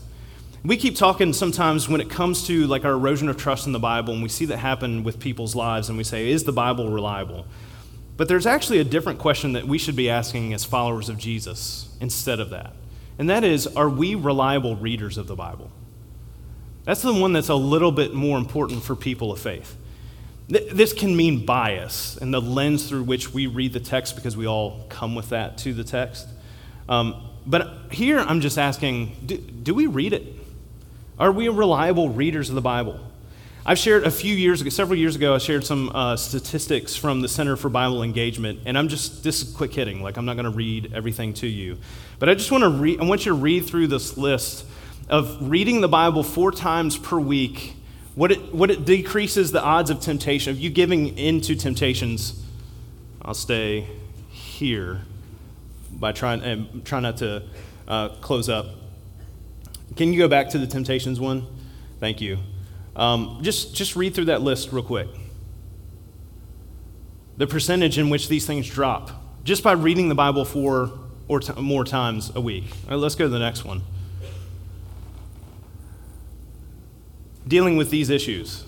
We 0.64 0.76
keep 0.76 0.96
talking 0.96 1.32
sometimes 1.32 1.88
when 1.88 2.00
it 2.00 2.10
comes 2.10 2.46
to 2.48 2.66
like 2.66 2.84
our 2.84 2.92
erosion 2.92 3.28
of 3.28 3.36
trust 3.36 3.66
in 3.66 3.72
the 3.72 3.78
Bible, 3.78 4.12
and 4.12 4.22
we 4.22 4.28
see 4.28 4.44
that 4.46 4.58
happen 4.58 5.04
with 5.04 5.18
people's 5.18 5.54
lives, 5.54 5.88
and 5.88 5.96
we 5.96 6.04
say, 6.04 6.30
is 6.30 6.44
the 6.44 6.52
Bible 6.52 6.90
reliable? 6.90 7.46
But 8.20 8.28
there's 8.28 8.44
actually 8.44 8.80
a 8.80 8.84
different 8.84 9.18
question 9.18 9.54
that 9.54 9.66
we 9.66 9.78
should 9.78 9.96
be 9.96 10.10
asking 10.10 10.52
as 10.52 10.62
followers 10.62 11.08
of 11.08 11.16
Jesus 11.16 11.88
instead 12.02 12.38
of 12.38 12.50
that. 12.50 12.74
And 13.18 13.30
that 13.30 13.44
is, 13.44 13.66
are 13.66 13.88
we 13.88 14.14
reliable 14.14 14.76
readers 14.76 15.16
of 15.16 15.26
the 15.26 15.34
Bible? 15.34 15.70
That's 16.84 17.00
the 17.00 17.14
one 17.14 17.32
that's 17.32 17.48
a 17.48 17.54
little 17.54 17.90
bit 17.90 18.12
more 18.12 18.36
important 18.36 18.82
for 18.82 18.94
people 18.94 19.32
of 19.32 19.40
faith. 19.40 19.74
This 20.48 20.92
can 20.92 21.16
mean 21.16 21.46
bias 21.46 22.18
and 22.18 22.34
the 22.34 22.42
lens 22.42 22.86
through 22.90 23.04
which 23.04 23.32
we 23.32 23.46
read 23.46 23.72
the 23.72 23.80
text 23.80 24.16
because 24.16 24.36
we 24.36 24.46
all 24.46 24.84
come 24.90 25.14
with 25.14 25.30
that 25.30 25.56
to 25.56 25.72
the 25.72 25.82
text. 25.82 26.28
Um, 26.90 27.26
but 27.46 27.90
here 27.90 28.18
I'm 28.18 28.42
just 28.42 28.58
asking 28.58 29.16
do, 29.24 29.38
do 29.38 29.74
we 29.74 29.86
read 29.86 30.12
it? 30.12 30.26
Are 31.18 31.32
we 31.32 31.48
reliable 31.48 32.10
readers 32.10 32.50
of 32.50 32.54
the 32.54 32.60
Bible? 32.60 33.00
I've 33.66 33.78
shared 33.78 34.04
a 34.04 34.10
few 34.10 34.34
years 34.34 34.62
ago, 34.62 34.70
several 34.70 34.98
years 34.98 35.16
ago, 35.16 35.34
I 35.34 35.38
shared 35.38 35.66
some 35.66 35.90
uh, 35.94 36.16
statistics 36.16 36.96
from 36.96 37.20
the 37.20 37.28
Center 37.28 37.56
for 37.56 37.68
Bible 37.68 38.02
Engagement, 38.02 38.60
and 38.64 38.78
I'm 38.78 38.88
just, 38.88 39.22
this 39.22 39.42
is 39.42 39.54
quick 39.54 39.74
hitting, 39.74 40.02
like 40.02 40.16
I'm 40.16 40.24
not 40.24 40.34
going 40.34 40.44
to 40.44 40.50
read 40.50 40.94
everything 40.94 41.34
to 41.34 41.46
you. 41.46 41.76
But 42.18 42.30
I 42.30 42.34
just 42.34 42.50
want 42.50 42.64
to 42.64 42.70
read, 42.70 43.00
I 43.00 43.04
want 43.04 43.26
you 43.26 43.32
to 43.32 43.38
read 43.38 43.66
through 43.66 43.88
this 43.88 44.16
list 44.16 44.64
of 45.10 45.36
reading 45.42 45.82
the 45.82 45.88
Bible 45.88 46.22
four 46.22 46.52
times 46.52 46.96
per 46.96 47.18
week, 47.18 47.76
what 48.14 48.32
it, 48.32 48.54
what 48.54 48.70
it 48.70 48.86
decreases 48.86 49.52
the 49.52 49.62
odds 49.62 49.90
of 49.90 50.00
temptation, 50.00 50.52
of 50.52 50.58
you 50.58 50.70
giving 50.70 51.18
into 51.18 51.54
temptations. 51.54 52.42
I'll 53.20 53.34
stay 53.34 53.86
here 54.30 55.02
by 55.92 56.12
trying, 56.12 56.40
and 56.40 56.84
try 56.86 57.00
not 57.00 57.18
to 57.18 57.42
uh, 57.86 58.08
close 58.22 58.48
up. 58.48 58.66
Can 59.96 60.14
you 60.14 60.18
go 60.18 60.28
back 60.28 60.48
to 60.50 60.58
the 60.58 60.66
temptations 60.66 61.20
one? 61.20 61.46
Thank 61.98 62.22
you. 62.22 62.38
Um, 62.96 63.38
just, 63.42 63.74
just 63.74 63.96
read 63.96 64.14
through 64.14 64.26
that 64.26 64.42
list 64.42 64.72
real 64.72 64.82
quick. 64.82 65.08
The 67.36 67.46
percentage 67.46 67.98
in 67.98 68.10
which 68.10 68.28
these 68.28 68.46
things 68.46 68.68
drop 68.68 69.10
just 69.44 69.62
by 69.62 69.72
reading 69.72 70.08
the 70.08 70.14
Bible 70.14 70.44
four 70.44 70.90
or 71.28 71.40
t- 71.40 71.52
more 71.60 71.84
times 71.84 72.32
a 72.34 72.40
week. 72.40 72.64
All 72.84 72.90
right, 72.90 72.96
let's 72.96 73.14
go 73.14 73.24
to 73.24 73.30
the 73.30 73.38
next 73.38 73.64
one. 73.64 73.82
Dealing 77.46 77.76
with 77.76 77.90
these 77.90 78.10
issues. 78.10 78.64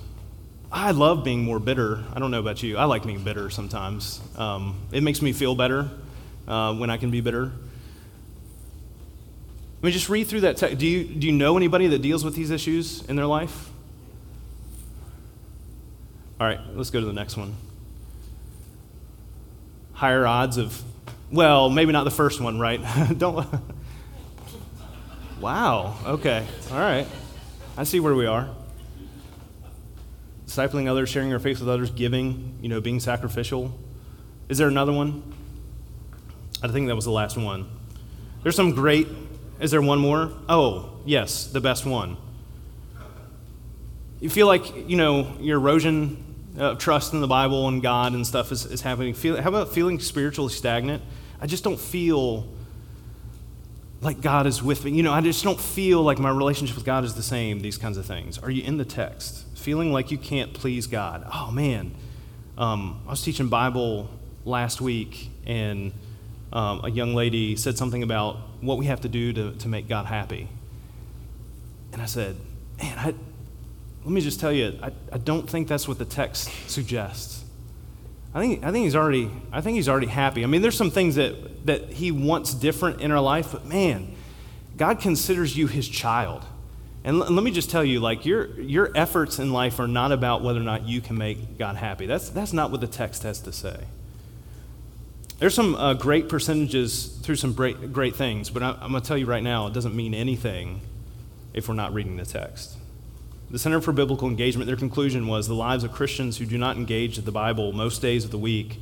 I 0.70 0.92
love 0.92 1.22
being 1.22 1.42
more 1.42 1.58
bitter. 1.58 2.02
I 2.14 2.18
don't 2.18 2.30
know 2.30 2.40
about 2.40 2.62
you. 2.62 2.78
I 2.78 2.84
like 2.84 3.04
being 3.04 3.22
bitter 3.22 3.50
sometimes. 3.50 4.20
Um, 4.36 4.78
it 4.90 5.02
makes 5.02 5.20
me 5.20 5.32
feel 5.32 5.54
better 5.54 5.90
uh, 6.48 6.74
when 6.74 6.88
I 6.88 6.96
can 6.96 7.10
be 7.10 7.20
bitter. 7.20 7.52
I 9.82 9.86
mean, 9.86 9.92
just 9.92 10.08
read 10.08 10.28
through 10.28 10.40
that. 10.42 10.56
Do 10.78 10.86
you, 10.86 11.04
do 11.04 11.26
you 11.26 11.32
know 11.32 11.56
anybody 11.56 11.88
that 11.88 12.00
deals 12.00 12.24
with 12.24 12.34
these 12.34 12.50
issues 12.50 13.04
in 13.06 13.16
their 13.16 13.26
life? 13.26 13.71
All 16.42 16.48
right, 16.48 16.58
let's 16.74 16.90
go 16.90 16.98
to 16.98 17.06
the 17.06 17.12
next 17.12 17.36
one. 17.36 17.54
Higher 19.92 20.26
odds 20.26 20.56
of, 20.56 20.82
well, 21.30 21.70
maybe 21.70 21.92
not 21.92 22.02
the 22.02 22.10
first 22.10 22.40
one, 22.40 22.58
right? 22.58 22.80
Don't. 23.16 23.46
wow, 25.40 25.96
okay, 26.04 26.44
all 26.72 26.80
right. 26.80 27.06
I 27.76 27.84
see 27.84 28.00
where 28.00 28.16
we 28.16 28.26
are. 28.26 28.48
Discipling 30.48 30.88
others, 30.88 31.08
sharing 31.08 31.32
our 31.32 31.38
faith 31.38 31.60
with 31.60 31.68
others, 31.68 31.92
giving, 31.92 32.58
you 32.60 32.68
know, 32.68 32.80
being 32.80 32.98
sacrificial. 32.98 33.72
Is 34.48 34.58
there 34.58 34.66
another 34.66 34.92
one? 34.92 35.22
I 36.60 36.66
think 36.66 36.88
that 36.88 36.96
was 36.96 37.04
the 37.04 37.12
last 37.12 37.36
one. 37.36 37.70
There's 38.42 38.56
some 38.56 38.72
great 38.72 39.06
is 39.60 39.70
there 39.70 39.80
one 39.80 40.00
more? 40.00 40.32
Oh, 40.48 40.98
yes, 41.04 41.46
the 41.46 41.60
best 41.60 41.86
one. 41.86 42.16
You 44.18 44.28
feel 44.28 44.48
like, 44.48 44.88
you 44.88 44.96
know, 44.96 45.36
your 45.38 45.58
erosion 45.58 46.31
of 46.56 46.78
trust 46.78 47.12
in 47.12 47.20
the 47.20 47.26
Bible 47.26 47.68
and 47.68 47.82
God 47.82 48.12
and 48.12 48.26
stuff 48.26 48.52
is, 48.52 48.66
is 48.66 48.82
happening. 48.82 49.14
Feel, 49.14 49.40
how 49.40 49.48
about 49.48 49.72
feeling 49.72 49.98
spiritually 49.98 50.52
stagnant? 50.52 51.02
I 51.40 51.46
just 51.46 51.64
don't 51.64 51.80
feel 51.80 52.46
like 54.00 54.20
God 54.20 54.46
is 54.46 54.62
with 54.62 54.84
me. 54.84 54.90
You 54.92 55.02
know, 55.02 55.12
I 55.12 55.20
just 55.20 55.44
don't 55.44 55.60
feel 55.60 56.02
like 56.02 56.18
my 56.18 56.30
relationship 56.30 56.76
with 56.76 56.84
God 56.84 57.04
is 57.04 57.14
the 57.14 57.22
same, 57.22 57.60
these 57.60 57.78
kinds 57.78 57.96
of 57.96 58.04
things. 58.04 58.38
Are 58.38 58.50
you 58.50 58.62
in 58.64 58.76
the 58.76 58.84
text? 58.84 59.46
Feeling 59.56 59.92
like 59.92 60.10
you 60.10 60.18
can't 60.18 60.52
please 60.52 60.86
God. 60.86 61.26
Oh, 61.32 61.50
man. 61.50 61.94
Um, 62.58 63.00
I 63.06 63.10
was 63.10 63.22
teaching 63.22 63.48
Bible 63.48 64.10
last 64.44 64.80
week, 64.80 65.30
and 65.46 65.92
um, 66.52 66.84
a 66.84 66.90
young 66.90 67.14
lady 67.14 67.56
said 67.56 67.78
something 67.78 68.02
about 68.02 68.36
what 68.60 68.76
we 68.76 68.86
have 68.86 69.00
to 69.02 69.08
do 69.08 69.32
to, 69.32 69.52
to 69.52 69.68
make 69.68 69.88
God 69.88 70.06
happy. 70.06 70.48
And 71.92 72.02
I 72.02 72.06
said, 72.06 72.36
man, 72.78 72.98
I, 72.98 73.14
let 74.04 74.12
me 74.12 74.20
just 74.20 74.40
tell 74.40 74.52
you, 74.52 74.78
I, 74.82 74.90
I 75.12 75.18
don't 75.18 75.48
think 75.48 75.68
that's 75.68 75.86
what 75.86 75.98
the 75.98 76.04
text 76.04 76.50
suggests. 76.68 77.44
I 78.34 78.40
think, 78.40 78.64
I 78.64 78.72
think 78.72 78.84
he's 78.84 78.96
already 78.96 79.30
I 79.52 79.60
think 79.60 79.76
he's 79.76 79.88
already 79.88 80.06
happy. 80.06 80.42
I 80.42 80.46
mean, 80.46 80.62
there's 80.62 80.76
some 80.76 80.90
things 80.90 81.16
that, 81.16 81.66
that 81.66 81.90
he 81.90 82.10
wants 82.10 82.54
different 82.54 83.00
in 83.00 83.12
our 83.12 83.20
life, 83.20 83.52
but 83.52 83.66
man, 83.66 84.14
God 84.76 85.00
considers 85.00 85.56
you 85.56 85.66
his 85.66 85.88
child. 85.88 86.44
And 87.04 87.20
l- 87.20 87.30
let 87.30 87.44
me 87.44 87.50
just 87.50 87.70
tell 87.70 87.84
you, 87.84 88.00
like 88.00 88.24
your 88.24 88.58
your 88.60 88.90
efforts 88.94 89.38
in 89.38 89.52
life 89.52 89.78
are 89.78 89.88
not 89.88 90.12
about 90.12 90.42
whether 90.42 90.60
or 90.60 90.64
not 90.64 90.88
you 90.88 91.00
can 91.00 91.18
make 91.18 91.58
God 91.58 91.76
happy. 91.76 92.06
That's 92.06 92.30
that's 92.30 92.52
not 92.52 92.70
what 92.70 92.80
the 92.80 92.86
text 92.86 93.22
has 93.24 93.40
to 93.40 93.52
say. 93.52 93.84
There's 95.38 95.54
some 95.54 95.74
uh, 95.74 95.94
great 95.94 96.28
percentages 96.28 97.18
through 97.22 97.34
some 97.34 97.52
great, 97.52 97.92
great 97.92 98.14
things, 98.14 98.48
but 98.48 98.62
I, 98.62 98.78
I'm 98.80 98.92
going 98.92 99.02
to 99.02 99.08
tell 99.08 99.18
you 99.18 99.26
right 99.26 99.42
now, 99.42 99.66
it 99.66 99.74
doesn't 99.74 99.94
mean 99.94 100.14
anything 100.14 100.80
if 101.52 101.68
we're 101.68 101.74
not 101.74 101.92
reading 101.92 102.16
the 102.16 102.24
text. 102.24 102.76
The 103.52 103.58
Center 103.58 103.82
for 103.82 103.92
Biblical 103.92 104.28
Engagement, 104.28 104.66
their 104.66 104.76
conclusion 104.76 105.26
was 105.26 105.46
the 105.46 105.54
lives 105.54 105.84
of 105.84 105.92
Christians 105.92 106.38
who 106.38 106.46
do 106.46 106.56
not 106.56 106.78
engage 106.78 107.16
with 107.16 107.26
the 107.26 107.32
Bible 107.32 107.72
most 107.72 108.00
days 108.00 108.24
of 108.24 108.30
the 108.30 108.38
week 108.38 108.80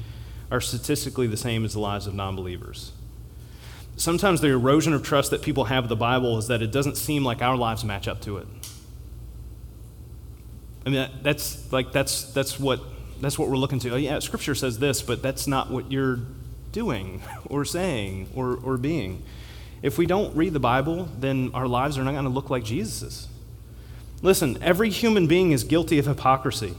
are 0.49 0.61
statistically 0.61 1.27
the 1.27 1.37
same 1.37 1.65
as 1.65 1.73
the 1.73 1.81
lives 1.81 2.07
of 2.07 2.15
non 2.15 2.37
believers. 2.37 2.93
Sometimes 3.97 4.41
the 4.41 4.47
erosion 4.47 4.93
of 4.93 5.03
trust 5.03 5.33
that 5.33 5.43
people 5.43 5.65
have 5.65 5.85
of 5.85 5.89
the 5.89 5.97
Bible 5.97 6.39
is 6.39 6.47
that 6.47 6.63
it 6.63 6.71
doesn't 6.71 6.97
seem 6.97 7.25
like 7.25 7.43
our 7.43 7.57
lives 7.57 7.85
match 7.85 8.07
up 8.07 8.21
to 8.23 8.37
it. 8.37 8.47
I 10.87 10.89
mean, 10.89 11.01
that, 11.01 11.25
that's 11.25 11.73
like, 11.73 11.91
that's, 11.91 12.33
that's, 12.33 12.59
what, 12.59 12.81
that's 13.21 13.41
what 13.41 13.49
we're 13.49 13.57
looking 13.57 13.81
to. 13.81 13.91
Oh, 13.91 13.97
yeah, 13.97 14.21
Scripture 14.21 14.55
says 14.55 14.79
this, 14.79 15.03
but 15.03 15.21
that's 15.21 15.49
not 15.49 15.73
what 15.73 15.91
you're 15.91 16.21
doing 16.71 17.23
or 17.47 17.65
saying 17.65 18.29
or, 18.37 18.57
or 18.63 18.77
being. 18.77 19.25
If 19.83 19.99
we 19.99 20.07
don't 20.07 20.35
read 20.37 20.53
the 20.53 20.61
Bible, 20.61 21.09
then 21.19 21.51
our 21.55 21.67
lives 21.67 21.99
are 21.99 22.05
not 22.05 22.13
going 22.13 22.23
to 22.23 22.31
look 22.31 22.51
like 22.51 22.63
Jesus's. 22.63 23.27
Listen, 24.23 24.59
every 24.63 24.91
human 24.91 25.27
being 25.27 25.53
is 25.53 25.65
guilty 25.65 25.99
of 25.99 26.07
hypocrisy. 26.07 26.75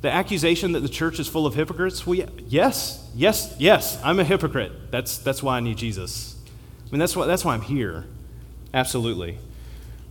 The 0.00 0.10
accusation 0.10 0.72
that 0.72 0.80
the 0.80 0.88
church 0.88 1.18
is 1.18 1.26
full 1.26 1.44
of 1.44 1.54
hypocrites, 1.54 2.06
well, 2.06 2.28
yes, 2.46 3.10
yes, 3.14 3.54
yes, 3.58 4.00
I'm 4.04 4.20
a 4.20 4.24
hypocrite. 4.24 4.92
That's, 4.92 5.18
that's 5.18 5.42
why 5.42 5.56
I 5.56 5.60
need 5.60 5.76
Jesus. 5.76 6.36
I 6.86 6.90
mean, 6.90 7.00
that's 7.00 7.16
why, 7.16 7.26
that's 7.26 7.44
why 7.44 7.54
I'm 7.54 7.62
here. 7.62 8.06
Absolutely. 8.72 9.38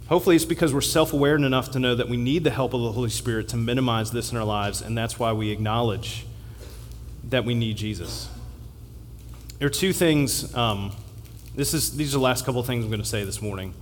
Hopefully, 0.09 0.35
it's 0.35 0.45
because 0.45 0.73
we're 0.73 0.81
self 0.81 1.13
aware 1.13 1.35
enough 1.35 1.71
to 1.71 1.79
know 1.79 1.95
that 1.95 2.09
we 2.09 2.17
need 2.17 2.43
the 2.43 2.49
help 2.49 2.73
of 2.73 2.81
the 2.81 2.91
Holy 2.91 3.09
Spirit 3.09 3.47
to 3.49 3.57
minimize 3.57 4.11
this 4.11 4.31
in 4.31 4.37
our 4.37 4.43
lives, 4.43 4.81
and 4.81 4.97
that's 4.97 5.19
why 5.19 5.31
we 5.33 5.51
acknowledge 5.51 6.25
that 7.25 7.45
we 7.45 7.53
need 7.53 7.77
Jesus. 7.77 8.29
There 9.59 9.67
are 9.67 9.71
two 9.71 9.91
things. 9.91 10.53
Um, 10.55 10.91
this 11.55 11.73
is, 11.73 11.97
these 11.97 12.13
are 12.13 12.19
the 12.19 12.23
last 12.23 12.45
couple 12.45 12.61
of 12.61 12.67
things 12.67 12.83
I'm 12.83 12.91
going 12.91 13.01
to 13.01 13.07
say 13.07 13.23
this 13.23 13.41
morning. 13.41 13.73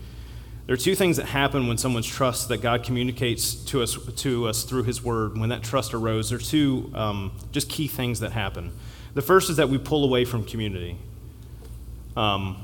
There 0.65 0.73
are 0.73 0.78
two 0.78 0.95
things 0.95 1.17
that 1.17 1.28
happen 1.28 1.67
when 1.67 1.78
someone's 1.78 2.08
trust 2.08 2.49
that 2.49 2.62
God 2.62 2.84
communicates 2.84 3.54
to 3.65 3.84
us, 3.84 3.97
to 4.15 4.47
us 4.47 4.63
through 4.63 4.84
His 4.84 5.04
Word. 5.04 5.38
When 5.38 5.49
that 5.49 5.62
trust 5.62 5.93
arose, 5.93 6.30
there 6.30 6.39
are 6.39 6.41
two 6.41 6.91
um, 6.95 7.32
just 7.51 7.69
key 7.69 7.88
things 7.88 8.19
that 8.21 8.32
happen. 8.32 8.71
The 9.13 9.21
first 9.21 9.49
is 9.49 9.58
that 9.58 9.69
we 9.69 9.78
pull 9.78 10.04
away 10.04 10.25
from 10.25 10.43
community. 10.43 10.97
Um, 12.17 12.58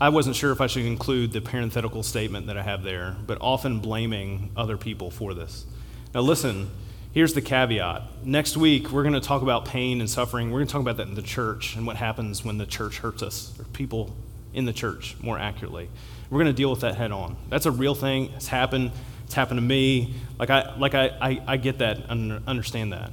I 0.00 0.08
wasn't 0.08 0.36
sure 0.36 0.52
if 0.52 0.60
I 0.60 0.66
should 0.66 0.86
include 0.86 1.32
the 1.32 1.40
parenthetical 1.40 2.02
statement 2.02 2.46
that 2.46 2.56
I 2.56 2.62
have 2.62 2.82
there, 2.82 3.16
but 3.26 3.36
often 3.40 3.80
blaming 3.80 4.50
other 4.56 4.76
people 4.76 5.10
for 5.10 5.34
this. 5.34 5.66
Now, 6.14 6.20
listen, 6.20 6.70
Here's 7.18 7.32
the 7.32 7.40
caveat. 7.40 8.02
Next 8.22 8.56
week, 8.56 8.92
we're 8.92 9.02
going 9.02 9.14
to 9.14 9.20
talk 9.20 9.40
about 9.40 9.64
pain 9.64 10.00
and 10.00 10.08
suffering. 10.08 10.50
We're 10.50 10.58
going 10.58 10.68
to 10.68 10.72
talk 10.72 10.82
about 10.82 10.98
that 10.98 11.08
in 11.08 11.14
the 11.14 11.22
church 11.22 11.74
and 11.74 11.86
what 11.86 11.96
happens 11.96 12.44
when 12.44 12.58
the 12.58 12.66
church 12.66 12.98
hurts 12.98 13.22
us, 13.22 13.58
or 13.58 13.64
people 13.64 14.14
in 14.52 14.64
the 14.64 14.72
church, 14.72 15.16
more 15.20 15.38
accurately. 15.38 15.88
We're 16.30 16.38
going 16.38 16.54
to 16.54 16.56
deal 16.56 16.70
with 16.70 16.80
that 16.80 16.94
head 16.96 17.12
on. 17.12 17.36
That's 17.48 17.66
a 17.66 17.70
real 17.70 17.94
thing. 17.94 18.32
It's 18.36 18.48
happened. 18.48 18.92
It's 19.24 19.34
happened 19.34 19.58
to 19.58 19.62
me. 19.62 20.14
Like, 20.38 20.50
I, 20.50 20.76
like 20.78 20.94
I, 20.94 21.08
I, 21.20 21.42
I 21.46 21.56
get 21.56 21.78
that 21.78 22.10
and 22.10 22.42
understand 22.46 22.92
that. 22.92 23.10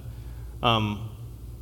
Um, 0.64 1.10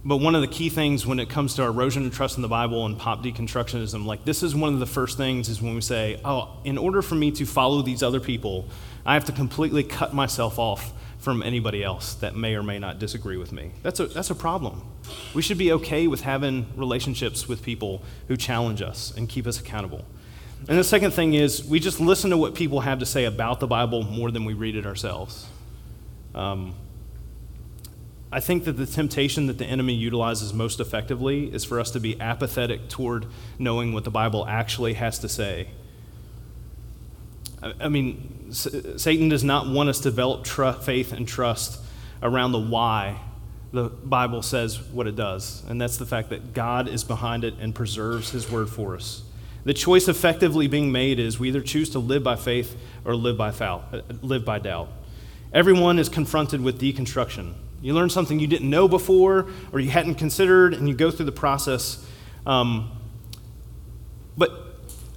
but 0.05 0.17
one 0.17 0.35
of 0.35 0.41
the 0.41 0.47
key 0.47 0.69
things 0.69 1.05
when 1.05 1.19
it 1.19 1.29
comes 1.29 1.55
to 1.55 1.63
erosion 1.63 2.05
of 2.05 2.13
trust 2.13 2.37
in 2.37 2.41
the 2.41 2.49
Bible 2.49 2.85
and 2.85 2.97
pop 2.97 3.23
deconstructionism, 3.23 4.05
like 4.05 4.25
this 4.25 4.43
is 4.43 4.53
one 4.53 4.73
of 4.73 4.79
the 4.79 4.85
first 4.85 5.17
things 5.17 5.47
is 5.47 5.61
when 5.61 5.75
we 5.75 5.81
say, 5.81 6.19
oh, 6.25 6.57
in 6.65 6.77
order 6.77 7.01
for 7.01 7.15
me 7.15 7.31
to 7.31 7.45
follow 7.45 7.81
these 7.81 8.03
other 8.03 8.19
people, 8.19 8.67
I 9.05 9.13
have 9.13 9.25
to 9.25 9.31
completely 9.31 9.83
cut 9.83 10.13
myself 10.13 10.59
off 10.59 10.91
from 11.23 11.41
anybody 11.41 11.81
else 11.81 12.15
that 12.15 12.35
may 12.35 12.53
or 12.53 12.61
may 12.61 12.77
not 12.77 12.99
disagree 12.99 13.37
with 13.37 13.53
me. 13.53 13.71
That's 13.81 14.01
a, 14.01 14.07
that's 14.07 14.29
a 14.29 14.35
problem. 14.35 14.81
We 15.33 15.41
should 15.41 15.57
be 15.57 15.71
okay 15.71 16.05
with 16.05 16.21
having 16.21 16.65
relationships 16.75 17.47
with 17.47 17.63
people 17.63 18.01
who 18.27 18.35
challenge 18.35 18.81
us 18.81 19.13
and 19.15 19.29
keep 19.29 19.47
us 19.47 19.57
accountable. 19.57 20.03
And 20.67 20.77
the 20.77 20.83
second 20.83 21.11
thing 21.11 21.33
is, 21.33 21.63
we 21.63 21.79
just 21.79 22.01
listen 22.01 22.29
to 22.31 22.37
what 22.37 22.55
people 22.55 22.81
have 22.81 22.99
to 22.99 23.05
say 23.05 23.23
about 23.23 23.61
the 23.61 23.67
Bible 23.67 24.03
more 24.03 24.31
than 24.31 24.43
we 24.43 24.53
read 24.53 24.75
it 24.75 24.85
ourselves. 24.85 25.47
Um, 26.35 26.75
I 28.29 28.41
think 28.41 28.65
that 28.65 28.73
the 28.73 28.85
temptation 28.85 29.47
that 29.47 29.57
the 29.57 29.65
enemy 29.65 29.93
utilizes 29.93 30.53
most 30.53 30.81
effectively 30.81 31.53
is 31.53 31.63
for 31.63 31.79
us 31.79 31.89
to 31.91 32.01
be 32.01 32.19
apathetic 32.19 32.89
toward 32.89 33.27
knowing 33.57 33.93
what 33.93 34.03
the 34.03 34.11
Bible 34.11 34.45
actually 34.45 34.95
has 34.95 35.19
to 35.19 35.29
say. 35.29 35.69
I, 37.61 37.73
I 37.79 37.87
mean, 37.87 38.42
Satan 38.53 39.29
does 39.29 39.43
not 39.43 39.67
want 39.67 39.89
us 39.89 39.97
to 39.97 40.03
develop 40.03 40.43
tr- 40.43 40.71
faith 40.71 41.11
and 41.11 41.27
trust 41.27 41.79
around 42.21 42.51
the 42.51 42.59
why 42.59 43.19
the 43.71 43.89
Bible 43.89 44.43
says 44.43 44.79
what 44.79 45.07
it 45.07 45.15
does, 45.15 45.63
and 45.67 45.81
that's 45.81 45.97
the 45.97 46.05
fact 46.05 46.29
that 46.29 46.53
God 46.53 46.87
is 46.87 47.03
behind 47.03 47.43
it 47.43 47.55
and 47.59 47.73
preserves 47.73 48.29
his 48.29 48.49
word 48.49 48.69
for 48.69 48.95
us. 48.95 49.23
The 49.65 49.73
choice 49.73 50.07
effectively 50.07 50.67
being 50.67 50.91
made 50.91 51.19
is 51.19 51.39
we 51.39 51.47
either 51.47 51.61
choose 51.61 51.89
to 51.91 51.99
live 51.99 52.23
by 52.23 52.35
faith 52.35 52.75
or 53.03 53.15
live 53.15 53.37
by, 53.37 53.51
foul, 53.51 53.83
uh, 53.91 54.01
live 54.21 54.45
by 54.45 54.59
doubt. 54.59 54.89
Everyone 55.53 55.97
is 55.97 56.09
confronted 56.09 56.61
with 56.61 56.79
deconstruction. 56.79 57.53
You 57.81 57.93
learn 57.93 58.09
something 58.09 58.39
you 58.39 58.47
didn't 58.47 58.69
know 58.69 58.87
before 58.87 59.47
or 59.71 59.79
you 59.79 59.89
hadn't 59.89 60.15
considered, 60.15 60.73
and 60.73 60.87
you 60.87 60.93
go 60.93 61.09
through 61.09 61.25
the 61.25 61.31
process. 61.31 62.05
Um, 62.45 62.91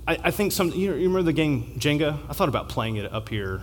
I, 0.06 0.18
I, 0.24 0.30
think 0.30 0.52
some, 0.52 0.70
you, 0.70 0.90
know, 0.90 0.96
you, 0.96 1.08
remember 1.08 1.22
the 1.22 1.32
game 1.32 1.74
Jenga? 1.78 2.18
I 2.28 2.32
thought 2.32 2.48
about 2.48 2.68
playing 2.68 2.96
it 2.96 3.12
up 3.12 3.28
here, 3.28 3.62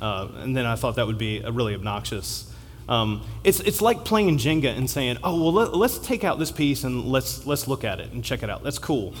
uh, 0.00 0.28
and 0.36 0.56
then 0.56 0.66
I 0.66 0.74
thought 0.74 0.96
that 0.96 1.06
would 1.06 1.18
be 1.18 1.40
really 1.40 1.74
obnoxious. 1.74 2.52
Um, 2.88 3.24
it's, 3.44 3.60
it's 3.60 3.80
like 3.80 4.04
playing 4.04 4.38
Jenga 4.38 4.76
and 4.76 4.88
saying, 4.88 5.18
oh, 5.22 5.40
well, 5.40 5.52
let, 5.52 5.90
us 5.90 5.98
take 5.98 6.24
out 6.24 6.38
this 6.38 6.50
piece 6.50 6.84
and 6.84 7.04
let's, 7.04 7.46
let's 7.46 7.68
look 7.68 7.84
at 7.84 8.00
it 8.00 8.10
and 8.12 8.24
check 8.24 8.42
it 8.42 8.50
out. 8.50 8.64
That's 8.64 8.78
cool. 8.78 9.14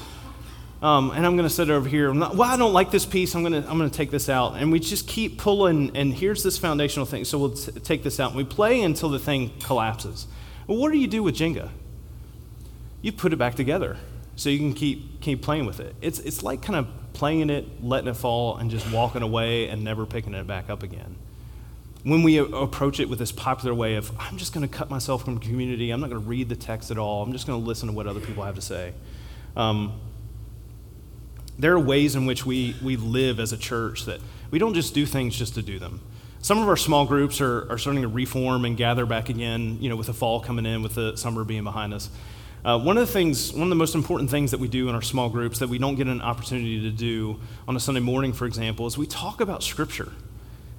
Um, 0.82 1.12
and 1.12 1.24
I'm 1.24 1.36
going 1.36 1.48
to 1.48 1.54
sit 1.54 1.70
over 1.70 1.88
here. 1.88 2.12
Not, 2.12 2.34
well, 2.34 2.50
I 2.50 2.56
don't 2.56 2.72
like 2.72 2.90
this 2.90 3.06
piece. 3.06 3.36
I'm 3.36 3.42
going 3.42 3.62
to 3.62 3.70
I'm 3.70 3.78
to 3.78 3.88
take 3.88 4.10
this 4.10 4.28
out. 4.28 4.56
And 4.56 4.72
we 4.72 4.80
just 4.80 5.06
keep 5.06 5.38
pulling. 5.38 5.96
And 5.96 6.12
here's 6.12 6.42
this 6.42 6.58
foundational 6.58 7.06
thing. 7.06 7.24
So 7.24 7.38
we'll 7.38 7.54
t- 7.54 7.70
take 7.80 8.02
this 8.02 8.18
out. 8.18 8.32
And 8.32 8.36
we 8.36 8.44
play 8.44 8.82
until 8.82 9.08
the 9.08 9.20
thing 9.20 9.52
collapses. 9.62 10.26
Well, 10.66 10.78
what 10.78 10.90
do 10.90 10.98
you 10.98 11.06
do 11.06 11.22
with 11.22 11.36
Jenga? 11.36 11.70
You 13.00 13.12
put 13.12 13.32
it 13.32 13.36
back 13.36 13.54
together 13.54 13.96
so 14.36 14.48
you 14.48 14.58
can 14.58 14.74
keep 14.74 15.20
keep 15.20 15.42
playing 15.42 15.66
with 15.66 15.80
it. 15.80 15.94
It's 16.00 16.18
it's 16.18 16.42
like 16.42 16.62
kind 16.62 16.76
of 16.76 16.88
playing 17.12 17.50
it, 17.50 17.84
letting 17.84 18.08
it 18.08 18.16
fall, 18.16 18.56
and 18.56 18.70
just 18.70 18.90
walking 18.92 19.22
away 19.22 19.68
and 19.68 19.84
never 19.84 20.06
picking 20.06 20.34
it 20.34 20.46
back 20.46 20.70
up 20.70 20.82
again. 20.82 21.16
When 22.04 22.22
we 22.24 22.38
approach 22.38 22.98
it 22.98 23.08
with 23.08 23.20
this 23.20 23.30
popular 23.30 23.74
way 23.74 23.94
of, 23.94 24.10
I'm 24.18 24.36
just 24.36 24.52
going 24.52 24.68
to 24.68 24.74
cut 24.76 24.90
myself 24.90 25.24
from 25.24 25.38
community. 25.38 25.90
I'm 25.90 26.00
not 26.00 26.10
going 26.10 26.20
to 26.20 26.28
read 26.28 26.48
the 26.48 26.56
text 26.56 26.90
at 26.90 26.98
all. 26.98 27.22
I'm 27.22 27.32
just 27.32 27.46
going 27.46 27.60
to 27.60 27.64
listen 27.64 27.88
to 27.88 27.94
what 27.94 28.08
other 28.08 28.18
people 28.18 28.42
have 28.42 28.56
to 28.56 28.60
say. 28.60 28.92
Um, 29.56 30.00
there 31.58 31.74
are 31.74 31.80
ways 31.80 32.16
in 32.16 32.26
which 32.26 32.44
we, 32.44 32.74
we 32.82 32.96
live 32.96 33.38
as 33.38 33.52
a 33.52 33.56
church 33.56 34.06
that 34.06 34.20
we 34.50 34.58
don't 34.58 34.74
just 34.74 34.94
do 34.94 35.06
things 35.06 35.36
just 35.36 35.54
to 35.54 35.62
do 35.62 35.78
them. 35.78 36.00
Some 36.40 36.58
of 36.58 36.68
our 36.68 36.76
small 36.76 37.06
groups 37.06 37.40
are, 37.40 37.70
are 37.70 37.78
starting 37.78 38.02
to 38.02 38.08
reform 38.08 38.64
and 38.64 38.76
gather 38.76 39.06
back 39.06 39.28
again, 39.28 39.78
you 39.80 39.88
know, 39.88 39.94
with 39.94 40.08
the 40.08 40.14
fall 40.14 40.40
coming 40.40 40.66
in, 40.66 40.82
with 40.82 40.96
the 40.96 41.16
summer 41.16 41.44
being 41.44 41.62
behind 41.62 41.94
us. 41.94 42.10
Uh, 42.64 42.78
one 42.78 42.96
of 42.96 43.04
the 43.04 43.12
things, 43.12 43.52
one 43.52 43.64
of 43.64 43.70
the 43.70 43.74
most 43.74 43.96
important 43.96 44.30
things 44.30 44.52
that 44.52 44.60
we 44.60 44.68
do 44.68 44.88
in 44.88 44.94
our 44.94 45.02
small 45.02 45.28
groups 45.28 45.58
that 45.58 45.68
we 45.68 45.78
don't 45.78 45.96
get 45.96 46.06
an 46.06 46.22
opportunity 46.22 46.80
to 46.82 46.90
do 46.90 47.40
on 47.66 47.74
a 47.74 47.80
Sunday 47.80 48.00
morning, 48.00 48.32
for 48.32 48.46
example, 48.46 48.86
is 48.86 48.96
we 48.96 49.06
talk 49.06 49.40
about 49.40 49.64
Scripture. 49.64 50.12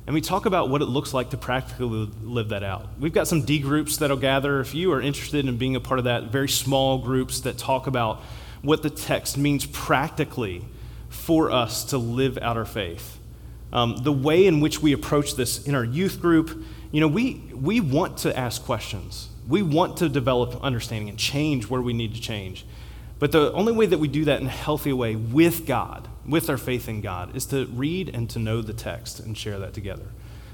And 0.06 0.14
we 0.14 0.22
talk 0.22 0.46
about 0.46 0.70
what 0.70 0.82
it 0.82 0.86
looks 0.86 1.14
like 1.14 1.30
to 1.30 1.38
practically 1.38 2.10
live 2.24 2.50
that 2.50 2.64
out. 2.64 2.88
We've 3.00 3.14
got 3.14 3.28
some 3.28 3.44
D 3.44 3.60
groups 3.60 3.98
that'll 3.98 4.18
gather. 4.18 4.60
If 4.60 4.76
you 4.76 4.92
are 4.92 5.02
interested 5.02 5.46
in 5.46 5.58
being 5.58 5.76
a 5.76 5.80
part 5.80 5.98
of 5.98 6.06
that, 6.06 6.26
very 6.26 6.50
small 6.50 6.98
groups 6.98 7.42
that 7.42 7.58
talk 7.58 7.88
about 7.88 8.22
what 8.62 8.82
the 8.82 8.90
text 8.90 9.38
means 9.38 9.66
practically 9.66 10.66
for 11.10 11.52
us 11.52 11.86
to 11.86 11.98
live 11.98 12.38
out 12.38 12.58
our 12.58 12.66
faith. 12.66 13.18
Um, 13.72 13.98
the 13.98 14.12
way 14.12 14.46
in 14.46 14.60
which 14.60 14.82
we 14.82 14.94
approach 14.94 15.36
this 15.36 15.66
in 15.66 15.74
our 15.74 15.86
youth 15.86 16.22
group, 16.22 16.64
you 16.92 17.02
know, 17.02 17.08
we, 17.08 17.36
we 17.54 17.80
want 17.80 18.20
to 18.20 18.38
ask 18.38 18.64
questions. 18.64 19.30
We 19.48 19.62
want 19.62 19.98
to 19.98 20.10
develop 20.10 20.64
understanding 20.64 21.10
and 21.10 21.18
change 21.18 21.70
where 21.70 21.82
we 21.82 21.94
need 21.94 22.16
to 22.16 22.22
change. 22.22 22.66
But 23.20 23.32
the 23.32 23.54
only 23.54 23.72
way 23.72 23.86
that 23.86 24.00
we 24.00 24.08
do 24.08 24.26
that 24.26 24.42
in 24.42 24.48
a 24.48 24.50
healthy 24.50 24.92
way 24.92 25.16
with 25.16 25.66
God, 25.66 26.08
with 26.28 26.50
our 26.50 26.58
faith 26.58 26.90
in 26.90 27.02
God, 27.02 27.36
is 27.36 27.46
to 27.48 27.66
read 27.68 28.10
and 28.14 28.30
to 28.32 28.40
know 28.40 28.62
the 28.62 28.74
text 28.74 29.20
and 29.20 29.38
share 29.38 29.60
that 29.60 29.74
together. 29.74 30.08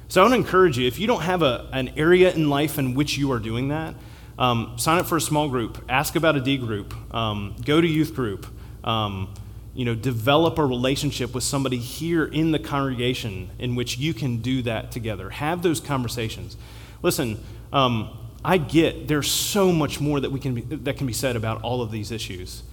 So 0.07 0.21
I 0.21 0.23
want 0.23 0.33
to 0.33 0.39
encourage 0.39 0.77
you 0.77 0.87
if 0.87 0.99
you 0.99 1.07
don't 1.07 1.21
have 1.21 1.41
a, 1.41 1.67
an 1.71 1.89
area 1.97 2.31
in 2.31 2.49
life 2.49 2.77
in 2.77 2.95
which 2.95 3.17
you 3.17 3.31
are 3.31 3.39
doing 3.39 3.69
that, 3.69 3.95
um, 4.37 4.73
sign 4.77 4.97
up 4.99 5.05
for 5.05 5.17
a 5.17 5.21
small 5.21 5.49
group, 5.49 5.83
ask 5.89 6.15
about 6.15 6.35
a 6.35 6.41
D 6.41 6.57
group, 6.57 6.93
um, 7.13 7.55
go 7.65 7.81
to 7.81 7.87
youth 7.87 8.15
group, 8.15 8.47
um, 8.83 9.33
you 9.73 9.85
know, 9.85 9.95
develop 9.95 10.57
a 10.57 10.65
relationship 10.65 11.33
with 11.33 11.43
somebody 11.43 11.77
here 11.77 12.25
in 12.25 12.51
the 12.51 12.59
congregation 12.59 13.49
in 13.59 13.75
which 13.75 13.97
you 13.97 14.13
can 14.13 14.37
do 14.37 14.61
that 14.63 14.91
together. 14.91 15.29
Have 15.29 15.61
those 15.61 15.79
conversations. 15.79 16.55
Listen, 17.01 17.43
um, 17.71 18.09
I 18.43 18.57
get 18.57 19.07
there's 19.07 19.29
so 19.29 19.71
much 19.71 19.99
more 19.99 20.19
that 20.19 20.31
we 20.31 20.39
can 20.39 20.55
be, 20.55 20.61
that 20.61 20.97
can 20.97 21.07
be 21.07 21.13
said 21.13 21.35
about 21.35 21.61
all 21.61 21.81
of 21.81 21.91
these 21.91 22.11
issues. 22.11 22.63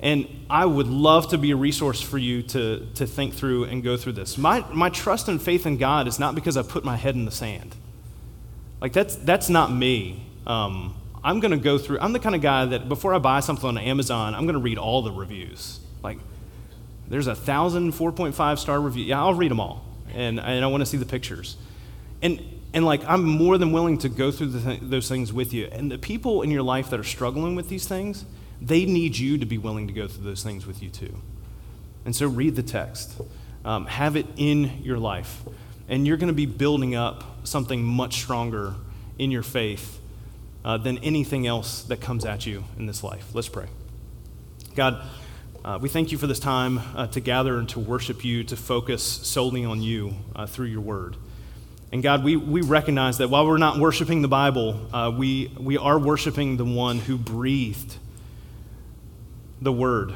And 0.00 0.28
I 0.50 0.66
would 0.66 0.88
love 0.88 1.28
to 1.30 1.38
be 1.38 1.52
a 1.52 1.56
resource 1.56 2.00
for 2.00 2.18
you 2.18 2.42
to, 2.42 2.86
to 2.96 3.06
think 3.06 3.32
through 3.34 3.64
and 3.64 3.82
go 3.82 3.96
through 3.96 4.12
this. 4.12 4.36
My, 4.36 4.64
my 4.72 4.90
trust 4.90 5.28
and 5.28 5.40
faith 5.40 5.66
in 5.66 5.78
God 5.78 6.08
is 6.08 6.18
not 6.18 6.34
because 6.34 6.56
I 6.56 6.62
put 6.62 6.84
my 6.84 6.96
head 6.96 7.14
in 7.14 7.24
the 7.24 7.30
sand. 7.30 7.74
Like, 8.80 8.92
that's, 8.92 9.16
that's 9.16 9.48
not 9.48 9.72
me. 9.72 10.26
Um, 10.46 10.94
I'm 11.22 11.40
going 11.40 11.52
to 11.52 11.56
go 11.56 11.78
through, 11.78 12.00
I'm 12.00 12.12
the 12.12 12.18
kind 12.18 12.34
of 12.34 12.42
guy 12.42 12.66
that 12.66 12.88
before 12.88 13.14
I 13.14 13.18
buy 13.18 13.40
something 13.40 13.66
on 13.66 13.78
Amazon, 13.78 14.34
I'm 14.34 14.42
going 14.42 14.54
to 14.54 14.60
read 14.60 14.76
all 14.76 15.00
the 15.00 15.12
reviews. 15.12 15.80
Like, 16.02 16.18
there's 17.08 17.26
a 17.26 17.34
thousand 17.34 17.92
4.5 17.92 18.58
star 18.58 18.80
review. 18.80 19.04
Yeah, 19.04 19.20
I'll 19.20 19.32
read 19.32 19.50
them 19.50 19.60
all. 19.60 19.86
And, 20.12 20.38
and 20.38 20.64
I 20.64 20.68
want 20.68 20.82
to 20.82 20.86
see 20.86 20.98
the 20.98 21.06
pictures. 21.06 21.56
And, 22.20 22.42
and 22.74 22.84
like, 22.84 23.02
I'm 23.06 23.24
more 23.24 23.56
than 23.56 23.70
willing 23.70 23.98
to 23.98 24.08
go 24.08 24.32
through 24.32 24.60
th- 24.60 24.80
those 24.82 25.08
things 25.08 25.32
with 25.32 25.54
you. 25.54 25.68
And 25.70 25.90
the 25.90 25.96
people 25.96 26.42
in 26.42 26.50
your 26.50 26.62
life 26.62 26.90
that 26.90 26.98
are 26.98 27.04
struggling 27.04 27.54
with 27.54 27.68
these 27.68 27.86
things, 27.86 28.24
they 28.60 28.84
need 28.84 29.16
you 29.16 29.38
to 29.38 29.46
be 29.46 29.58
willing 29.58 29.86
to 29.86 29.92
go 29.92 30.08
through 30.08 30.24
those 30.24 30.42
things 30.42 30.66
with 30.66 30.82
you 30.82 30.90
too. 30.90 31.14
And 32.04 32.14
so 32.14 32.26
read 32.26 32.56
the 32.56 32.64
text, 32.64 33.18
um, 33.64 33.86
have 33.86 34.16
it 34.16 34.26
in 34.36 34.82
your 34.82 34.98
life. 34.98 35.42
And 35.88 36.04
you're 36.06 36.16
going 36.16 36.28
to 36.28 36.34
be 36.34 36.46
building 36.46 36.96
up 36.96 37.24
something 37.44 37.82
much 37.82 38.14
stronger 38.14 38.74
in 39.18 39.30
your 39.30 39.44
faith 39.44 40.00
uh, 40.64 40.76
than 40.76 40.98
anything 40.98 41.46
else 41.46 41.84
that 41.84 42.00
comes 42.00 42.24
at 42.24 42.44
you 42.44 42.64
in 42.76 42.86
this 42.86 43.04
life. 43.04 43.34
Let's 43.34 43.48
pray. 43.48 43.66
God, 44.74 45.00
uh, 45.64 45.78
we 45.80 45.88
thank 45.88 46.10
you 46.10 46.18
for 46.18 46.26
this 46.26 46.40
time 46.40 46.80
uh, 46.96 47.06
to 47.08 47.20
gather 47.20 47.56
and 47.56 47.68
to 47.68 47.78
worship 47.78 48.24
you, 48.24 48.42
to 48.44 48.56
focus 48.56 49.02
solely 49.04 49.64
on 49.64 49.80
you 49.80 50.14
uh, 50.34 50.46
through 50.46 50.66
your 50.66 50.80
word. 50.80 51.16
And 51.94 52.02
God, 52.02 52.24
we, 52.24 52.34
we 52.34 52.60
recognize 52.60 53.18
that 53.18 53.30
while 53.30 53.46
we're 53.46 53.56
not 53.56 53.78
worshiping 53.78 54.20
the 54.20 54.26
Bible, 54.26 54.88
uh, 54.92 55.12
we, 55.16 55.52
we 55.56 55.78
are 55.78 55.96
worshiping 55.96 56.56
the 56.56 56.64
one 56.64 56.98
who 56.98 57.16
breathed 57.16 57.98
the 59.62 59.72
word 59.72 60.12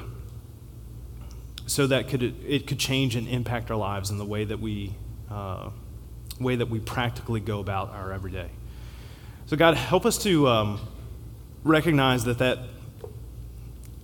so 1.67 1.87
that 1.87 2.09
could, 2.09 2.25
it 2.45 2.67
could 2.67 2.81
change 2.81 3.15
and 3.15 3.29
impact 3.29 3.71
our 3.71 3.77
lives 3.77 4.11
in 4.11 4.19
the 4.19 4.25
way 4.25 4.43
that 4.43 4.59
we, 4.59 4.93
uh, 5.31 5.71
way 6.41 6.57
that 6.57 6.69
we 6.69 6.81
practically 6.81 7.39
go 7.39 7.61
about 7.61 7.91
our 7.91 8.13
everyday. 8.13 8.51
So, 9.47 9.57
God, 9.57 9.77
help 9.77 10.05
us 10.05 10.19
to 10.25 10.49
um, 10.49 10.81
recognize 11.63 12.25
that 12.25 12.39
that 12.39 12.59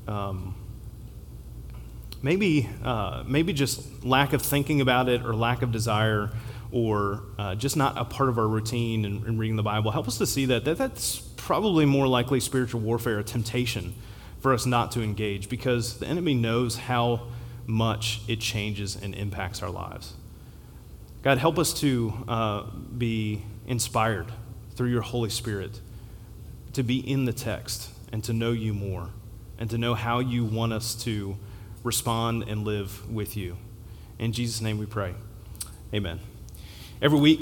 um, 0.07 0.55
maybe, 2.23 2.69
uh, 2.85 3.25
maybe 3.27 3.53
just 3.53 4.05
lack 4.05 4.33
of 4.33 4.43
thinking 4.43 4.81
about 4.81 5.09
it 5.09 5.25
or 5.25 5.35
lack 5.35 5.63
of 5.63 5.73
desire 5.73 6.31
or 6.75 7.23
uh, 7.39 7.55
just 7.55 7.77
not 7.77 7.97
a 7.97 8.05
part 8.05 8.29
of 8.29 8.37
our 8.37 8.49
routine 8.49 9.05
in, 9.05 9.25
in, 9.29 9.39
reading 9.39 9.55
the 9.55 9.63
Bible, 9.63 9.93
help 9.93 10.09
us 10.09 10.19
to 10.19 10.27
see 10.27 10.45
that, 10.47 10.65
that 10.65 10.77
that's 10.77 11.19
probably 11.37 11.87
more 11.87 12.09
likely 12.09 12.41
spiritual 12.41 12.81
warfare, 12.81 13.21
a 13.21 13.23
temptation 13.23 13.95
for 14.41 14.53
us 14.53 14.67
not 14.67 14.91
to 14.91 15.01
engage 15.01 15.49
because 15.49 15.99
the 16.01 16.07
enemy 16.07 16.35
knows 16.35 16.77
how 16.77 17.29
much 17.65 18.23
it 18.27 18.41
changes 18.41 18.97
and 19.01 19.15
impacts 19.15 19.63
our 19.63 19.71
lives. 19.71 20.15
God, 21.23 21.39
help 21.39 21.61
us 21.61 21.73
to 21.75 22.13
uh, 22.27 22.63
be 22.99 23.45
inspired 23.69 24.27
through 24.75 24.91
your 24.91 25.03
Holy 25.03 25.31
Spirit 25.31 25.81
to 26.73 26.83
be 26.83 26.99
in 26.99 27.25
the 27.25 27.33
text 27.33 27.89
and 28.11 28.25
to 28.25 28.33
know 28.33 28.51
you 28.51 28.75
more 28.75 29.11
and 29.61 29.71
to 29.71 29.79
know 29.79 29.95
how 29.95 30.19
you 30.19 30.45
want 30.45 30.73
us 30.73 30.97
to 31.05 31.37
respond 31.85 32.43
and 32.49 32.65
live 32.65 33.09
with 33.09 33.37
you. 33.37 33.59
In 34.19 34.33
Jesus' 34.33 34.61
name 34.61 34.79
we 34.79 34.87
pray. 34.87 35.15
Amen. 35.95 36.19
Every 37.03 37.19
week, 37.19 37.33